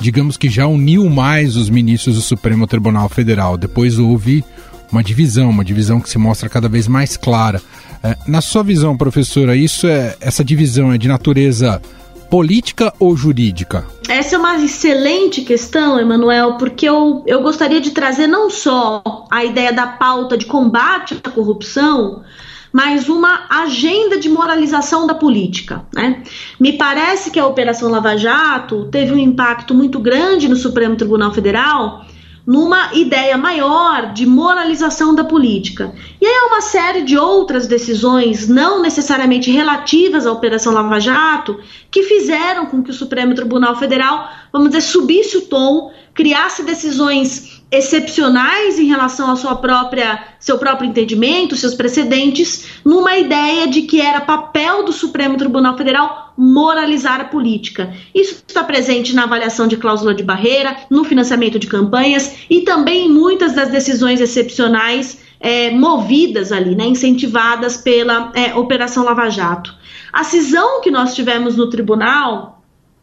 digamos 0.00 0.36
que 0.36 0.48
já 0.48 0.66
uniu 0.66 1.08
mais 1.08 1.56
os 1.56 1.68
ministros 1.68 2.16
do 2.16 2.22
Supremo 2.22 2.66
Tribunal 2.66 3.08
Federal. 3.08 3.56
Depois 3.56 3.98
houve 3.98 4.44
uma 4.90 5.04
divisão, 5.04 5.50
uma 5.50 5.64
divisão 5.64 6.00
que 6.00 6.10
se 6.10 6.18
mostra 6.18 6.48
cada 6.48 6.68
vez 6.68 6.88
mais 6.88 7.16
clara. 7.16 7.62
É, 8.02 8.16
na 8.26 8.40
sua 8.40 8.62
visão, 8.62 8.96
professora, 8.96 9.54
isso 9.54 9.86
é 9.86 10.16
essa 10.20 10.42
divisão 10.42 10.92
é 10.92 10.98
de 10.98 11.06
natureza 11.06 11.80
política 12.30 12.92
ou 12.98 13.16
jurídica? 13.16 13.84
essa 14.10 14.34
é 14.34 14.38
uma 14.38 14.56
excelente 14.58 15.42
questão, 15.42 15.98
Emanuel, 15.98 16.54
porque 16.54 16.88
eu, 16.88 17.22
eu 17.26 17.42
gostaria 17.42 17.80
de 17.80 17.92
trazer 17.92 18.26
não 18.26 18.50
só 18.50 19.02
a 19.30 19.44
ideia 19.44 19.72
da 19.72 19.86
pauta 19.86 20.36
de 20.36 20.46
combate 20.46 21.20
à 21.22 21.30
corrupção, 21.30 22.22
mas 22.72 23.08
uma 23.08 23.46
agenda 23.48 24.18
de 24.18 24.28
moralização 24.28 25.06
da 25.06 25.14
política. 25.14 25.84
Né? 25.94 26.22
Me 26.58 26.72
parece 26.74 27.30
que 27.30 27.38
a 27.38 27.46
Operação 27.46 27.90
Lava 27.90 28.16
Jato 28.16 28.88
teve 28.90 29.12
um 29.12 29.18
impacto 29.18 29.74
muito 29.74 29.98
grande 29.98 30.48
no 30.48 30.56
Supremo 30.56 30.96
Tribunal 30.96 31.32
Federal 31.32 32.04
numa 32.46 32.94
ideia 32.94 33.36
maior 33.36 34.12
de 34.12 34.26
moralização 34.26 35.14
da 35.14 35.22
política. 35.22 35.94
E 36.20 36.26
aí 36.26 36.34
há 36.34 36.46
uma 36.46 36.60
série 36.60 37.02
de 37.02 37.16
outras 37.16 37.66
decisões, 37.66 38.48
não 38.48 38.82
necessariamente 38.82 39.50
relativas 39.50 40.26
à 40.26 40.32
Operação 40.32 40.72
Lava 40.72 40.98
Jato, 40.98 41.60
que 41.90 42.02
fizeram 42.02 42.66
com 42.66 42.82
que 42.82 42.90
o 42.90 42.94
Supremo 42.94 43.34
Tribunal 43.34 43.76
Federal, 43.76 44.28
vamos 44.52 44.70
dizer, 44.70 44.80
subisse 44.80 45.36
o 45.36 45.42
tom, 45.42 45.92
criasse 46.14 46.64
decisões 46.64 47.59
excepcionais 47.70 48.78
em 48.78 48.86
relação 48.86 49.30
ao 49.30 49.36
sua 49.36 49.54
própria, 49.54 50.22
seu 50.40 50.58
próprio 50.58 50.88
entendimento, 50.88 51.56
seus 51.56 51.74
precedentes, 51.74 52.66
numa 52.84 53.16
ideia 53.16 53.68
de 53.68 53.82
que 53.82 54.00
era 54.00 54.20
papel 54.20 54.84
do 54.84 54.92
Supremo 54.92 55.36
Tribunal 55.36 55.76
Federal 55.76 56.32
moralizar 56.36 57.20
a 57.20 57.24
política. 57.24 57.94
Isso 58.14 58.42
está 58.46 58.64
presente 58.64 59.14
na 59.14 59.24
avaliação 59.24 59.68
de 59.68 59.76
cláusula 59.76 60.14
de 60.14 60.22
barreira, 60.22 60.76
no 60.90 61.04
financiamento 61.04 61.58
de 61.58 61.66
campanhas 61.66 62.38
e 62.48 62.62
também 62.62 63.06
em 63.06 63.12
muitas 63.12 63.54
das 63.54 63.68
decisões 63.68 64.20
excepcionais 64.20 65.20
é, 65.38 65.70
movidas 65.70 66.52
ali, 66.52 66.74
né, 66.74 66.86
incentivadas 66.86 67.76
pela 67.76 68.32
é, 68.34 68.54
Operação 68.54 69.04
Lava 69.04 69.30
Jato. 69.30 69.74
A 70.12 70.24
cisão 70.24 70.80
que 70.82 70.90
nós 70.90 71.14
tivemos 71.14 71.56
no 71.56 71.70
tribunal 71.70 72.59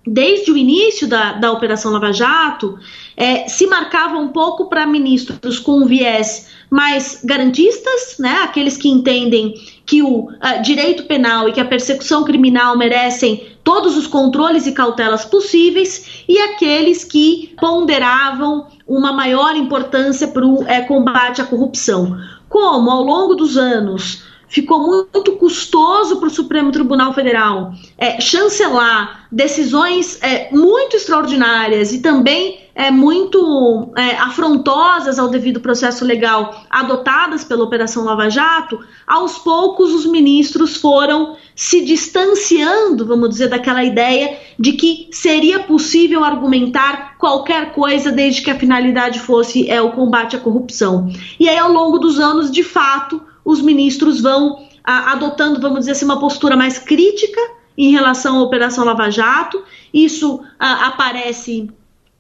desde 0.08 0.52
o 0.52 0.58
início 0.58 1.08
da, 1.08 1.34
da 1.34 1.52
Operação 1.52 1.92
Lava 1.92 2.12
Jato, 2.12 2.80
é, 3.16 3.48
se 3.48 3.68
marcava 3.68 4.18
um 4.18 4.30
pouco 4.30 4.70
para 4.70 4.86
ministros 4.86 5.60
com 5.60 5.86
viés 5.86 6.48
mais 6.70 7.22
garantistas, 7.24 8.18
né, 8.20 8.42
aqueles 8.44 8.78
que 8.78 8.90
entendem 8.90 9.54
que 9.86 10.02
o 10.02 10.26
uh, 10.26 10.62
direito 10.62 11.04
penal 11.04 11.48
e 11.48 11.54
que 11.54 11.62
a 11.62 11.66
persecução 11.66 12.26
criminal 12.26 12.78
merecem 12.78 13.58
todos 13.64 13.98
os 13.98 14.06
controles 14.06 14.68
e 14.68 14.74
cautelas 14.74 15.26
possíveis, 15.26 16.24
e 16.28 16.38
aqueles 16.40 17.04
que 17.04 17.54
ponderavam 17.60 18.68
uma 18.86 19.12
maior 19.12 19.56
importância 19.56 20.28
para 20.28 20.46
o 20.46 20.64
é, 20.68 20.82
combate 20.82 21.42
à 21.42 21.46
corrupção. 21.46 22.18
Como, 22.50 22.90
ao 22.90 23.04
longo 23.04 23.36
dos 23.36 23.58
anos, 23.58 24.24
ficou 24.48 25.06
muito 25.12 25.34
custoso 25.34 26.18
para 26.18 26.28
o 26.28 26.32
Supremo 26.32 26.72
Tribunal 26.72 27.14
Federal 27.14 27.74
é, 27.98 28.20
chancelar 28.22 29.28
decisões 29.32 30.22
é, 30.22 30.50
muito 30.52 30.96
extraordinárias 30.96 31.94
e 31.94 32.00
também 32.00 32.68
é, 32.74 32.92
muito 32.92 33.92
é, 33.98 34.12
afrontosas 34.18 35.18
ao 35.18 35.28
devido 35.28 35.60
processo 35.60 36.06
legal 36.06 36.64
adotadas 36.70 37.44
pela 37.44 37.64
Operação 37.64 38.06
Lava 38.06 38.30
Jato, 38.30 38.80
aos 39.06 39.40
poucos 39.40 39.94
os 39.94 40.06
ministros 40.06 40.78
foram 40.78 41.36
se 41.56 41.84
distanciando, 41.84 43.06
vamos 43.06 43.30
dizer, 43.30 43.50
daquela 43.50 43.84
ideia 43.84 44.38
de 44.60 44.74
que 44.74 45.10
seria 45.12 45.60
possível 45.60 46.24
argumentar 46.24 47.18
qualquer 47.18 47.74
coisa 47.74 48.12
desde 48.12 48.44
que 48.44 48.52
a 48.52 48.60
finalidade 48.60 49.20
fosse 49.20 49.68
é, 49.68 49.82
o 49.82 49.92
combate 49.92 50.36
à 50.36 50.40
corrupção. 50.40 51.12
E 51.40 51.50
aí, 51.50 51.58
ao 51.58 51.72
longo 51.72 51.98
dos 51.98 52.20
anos, 52.20 52.52
de 52.52 52.62
fato, 52.62 53.20
os 53.48 53.62
ministros 53.62 54.20
vão 54.20 54.68
a, 54.84 55.14
adotando, 55.14 55.62
vamos 55.62 55.80
dizer 55.80 55.92
assim, 55.94 56.04
uma 56.04 56.20
postura 56.20 56.58
mais 56.58 56.78
crítica 56.78 57.40
em 57.78 57.92
relação 57.92 58.38
à 58.38 58.44
Operação 58.44 58.84
Lava 58.84 59.10
Jato. 59.10 59.64
Isso 59.94 60.42
a, 60.60 60.88
aparece 60.88 61.70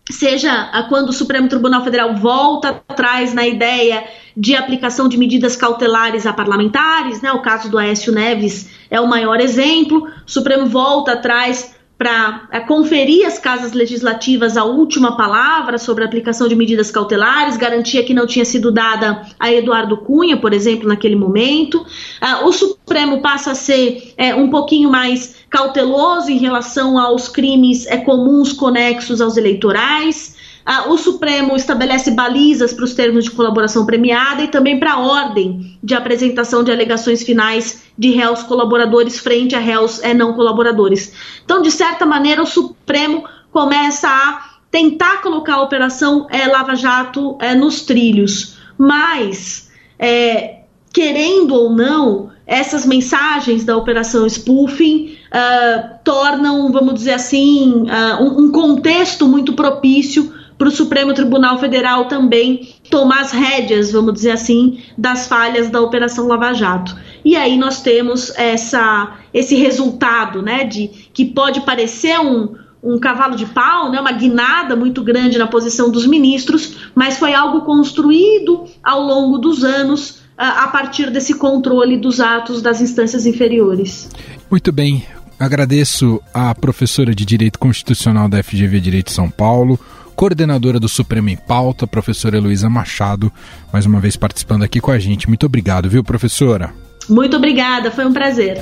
seja 0.09 0.71
quando 0.87 1.09
o 1.09 1.13
Supremo 1.13 1.49
Tribunal 1.49 1.83
Federal 1.83 2.15
volta 2.15 2.81
atrás 2.87 3.33
na 3.33 3.45
ideia 3.45 4.07
de 4.37 4.55
aplicação 4.55 5.09
de 5.09 5.17
medidas 5.17 5.57
cautelares 5.57 6.25
a 6.25 6.31
parlamentares, 6.31 7.21
né? 7.21 7.29
O 7.33 7.41
caso 7.41 7.69
do 7.69 7.77
Aécio 7.77 8.13
Neves 8.13 8.69
é 8.89 9.01
o 9.01 9.07
maior 9.07 9.41
exemplo. 9.41 10.07
O 10.25 10.31
Supremo 10.31 10.65
volta 10.65 11.11
atrás 11.11 11.75
para 11.97 12.47
é, 12.51 12.59
conferir 12.59 13.25
às 13.25 13.39
casas 13.39 13.73
legislativas 13.73 14.55
a 14.55 14.63
última 14.63 15.17
palavra 15.17 15.77
sobre 15.77 16.03
a 16.03 16.07
aplicação 16.07 16.47
de 16.47 16.55
medidas 16.55 16.91
cautelares, 16.91 17.57
garantia 17.57 18.03
que 18.03 18.13
não 18.13 18.27
tinha 18.27 18.45
sido 18.45 18.71
dada 18.71 19.25
a 19.39 19.51
Eduardo 19.51 19.97
Cunha, 19.97 20.37
por 20.37 20.53
exemplo, 20.53 20.87
naquele 20.87 21.15
momento. 21.15 21.83
Ah, 22.21 22.45
o 22.45 22.51
Supremo 22.51 23.21
passa 23.21 23.51
a 23.51 23.55
ser 23.55 24.13
é, 24.15 24.35
um 24.35 24.49
pouquinho 24.49 24.91
mais 24.91 25.37
cauteloso 25.49 26.29
em 26.29 26.37
relação 26.37 26.99
aos 26.99 27.27
crimes 27.27 27.87
é, 27.87 27.97
comuns 27.97 28.53
conexos 28.53 29.19
aos 29.19 29.35
eleitorais. 29.35 30.36
Ah, 30.69 30.89
o 30.89 30.97
Supremo 30.97 31.55
estabelece 31.55 32.11
balizas 32.11 32.73
para 32.73 32.83
os 32.83 32.93
termos 32.93 33.23
de 33.23 33.31
colaboração 33.31 33.85
premiada 33.85 34.43
e 34.43 34.49
também 34.49 34.77
para 34.77 34.95
a 34.95 34.99
ordem 34.99 35.79
de 35.81 35.95
apresentação 35.95 36.61
de 36.61 36.69
alegações 36.69 37.23
finais 37.23 37.83
de 37.97 38.11
réus 38.11 38.43
colaboradores 38.43 39.17
frente 39.17 39.55
a 39.55 39.59
réus 39.59 40.03
é, 40.03 40.13
não 40.13 40.33
colaboradores. 40.33 41.13
Então, 41.45 41.61
de 41.61 41.71
certa 41.71 42.05
maneira, 42.05 42.43
o 42.43 42.45
Supremo 42.45 43.23
começa 43.49 44.09
a 44.09 44.57
tentar 44.69 45.21
colocar 45.21 45.53
a 45.53 45.61
operação 45.61 46.27
é, 46.29 46.45
Lava 46.47 46.75
Jato 46.75 47.37
é, 47.39 47.55
nos 47.55 47.83
trilhos, 47.83 48.57
mas, 48.77 49.71
é, 49.97 50.63
querendo 50.91 51.55
ou 51.55 51.69
não, 51.69 52.29
essas 52.45 52.85
mensagens 52.85 53.63
da 53.63 53.77
operação 53.77 54.27
spoofing 54.27 55.15
uh, 55.31 55.97
tornam, 56.03 56.69
vamos 56.73 56.93
dizer 56.93 57.13
assim, 57.13 57.83
uh, 57.83 58.21
um, 58.21 58.45
um 58.45 58.51
contexto 58.51 59.27
muito 59.27 59.53
propício 59.53 60.33
para 60.57 60.67
o 60.67 60.71
Supremo 60.71 61.13
Tribunal 61.13 61.59
Federal 61.59 62.05
também 62.05 62.75
tomar 62.89 63.21
as 63.21 63.31
rédeas, 63.31 63.91
vamos 63.91 64.13
dizer 64.13 64.31
assim, 64.31 64.79
das 64.97 65.27
falhas 65.27 65.69
da 65.69 65.81
Operação 65.81 66.27
Lava 66.27 66.53
Jato. 66.53 66.95
E 67.23 67.35
aí 67.35 67.57
nós 67.57 67.81
temos 67.81 68.31
essa, 68.35 69.15
esse 69.33 69.55
resultado, 69.55 70.41
né, 70.41 70.63
de 70.63 70.87
que 71.13 71.25
pode 71.25 71.61
parecer 71.61 72.19
um, 72.19 72.55
um 72.81 72.99
cavalo 72.99 73.35
de 73.35 73.45
pau, 73.45 73.91
né, 73.91 73.99
uma 73.99 74.11
guinada 74.11 74.75
muito 74.75 75.03
grande 75.03 75.37
na 75.37 75.47
posição 75.47 75.91
dos 75.91 76.07
ministros, 76.07 76.89
mas 76.95 77.17
foi 77.17 77.33
algo 77.33 77.61
construído 77.61 78.65
ao 78.83 79.01
longo 79.01 79.37
dos 79.37 79.63
anos 79.63 80.25
a 80.37 80.67
partir 80.67 81.09
desse 81.09 81.33
controle 81.33 81.97
dos 81.97 82.19
atos 82.19 82.61
das 82.61 82.79
instâncias 82.79 83.25
inferiores. 83.25 84.09
Muito 84.51 84.71
bem. 84.71 85.03
Agradeço 85.39 86.21
à 86.33 86.53
professora 86.53 87.13
de 87.13 87.25
Direito 87.25 87.59
Constitucional 87.59 88.29
da 88.29 88.41
FGV 88.41 88.79
Direito 88.79 89.11
São 89.11 89.29
Paulo, 89.29 89.79
coordenadora 90.17 90.79
do 90.79 90.89
Supremo 90.89 91.29
em 91.29 91.37
Pauta, 91.37 91.85
professora 91.85 92.37
Heloísa 92.37 92.67
Machado, 92.67 93.31
mais 93.71 93.85
uma 93.85 93.99
vez 93.99 94.15
participando 94.17 94.63
aqui 94.63 94.81
com 94.81 94.89
a 94.89 94.97
gente. 94.97 95.27
Muito 95.27 95.45
obrigado, 95.45 95.87
viu, 95.87 96.03
professora? 96.03 96.73
Muito 97.07 97.37
obrigada, 97.37 97.91
foi 97.91 98.03
um 98.03 98.11
prazer. 98.11 98.59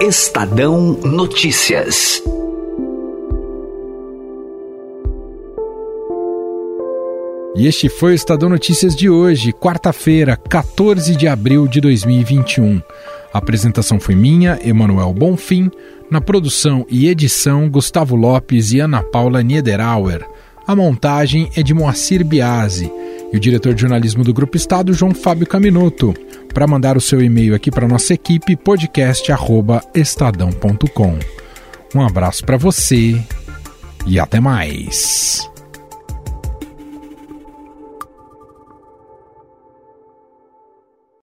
Estadão 0.00 0.94
Notícias. 1.04 2.20
E 7.54 7.66
este 7.66 7.88
foi 7.88 8.10
o 8.10 8.14
Estadão 8.14 8.48
Notícias 8.48 8.96
de 8.96 9.08
hoje, 9.08 9.52
quarta-feira, 9.52 10.36
14 10.36 11.14
de 11.14 11.28
abril 11.28 11.68
de 11.68 11.80
2021. 11.80 12.82
A 13.32 13.38
apresentação 13.38 14.00
foi 14.00 14.14
minha, 14.14 14.58
Emanuel 14.64 15.12
Bonfim. 15.12 15.70
Na 16.10 16.20
produção 16.20 16.84
e 16.88 17.08
edição, 17.08 17.68
Gustavo 17.68 18.14
Lopes 18.14 18.72
e 18.72 18.78
Ana 18.78 19.02
Paula 19.02 19.42
Niederauer. 19.42 20.24
A 20.66 20.76
montagem 20.76 21.50
é 21.56 21.62
de 21.62 21.74
Moacir 21.74 22.24
Biasi 22.24 22.90
e 23.32 23.36
o 23.36 23.40
diretor 23.40 23.74
de 23.74 23.80
jornalismo 23.80 24.22
do 24.22 24.32
Grupo 24.32 24.56
Estado, 24.56 24.92
João 24.92 25.12
Fábio 25.12 25.44
Caminoto. 25.46 26.14
Para 26.54 26.66
mandar 26.66 26.96
o 26.96 27.00
seu 27.00 27.20
e-mail 27.20 27.54
aqui 27.54 27.70
para 27.70 27.88
nossa 27.88 28.14
equipe, 28.14 28.56
podcast@estadão.com. 28.56 31.18
Um 31.94 32.02
abraço 32.02 32.44
para 32.44 32.56
você 32.56 33.22
e 34.06 34.18
até 34.18 34.40
mais. 34.40 35.50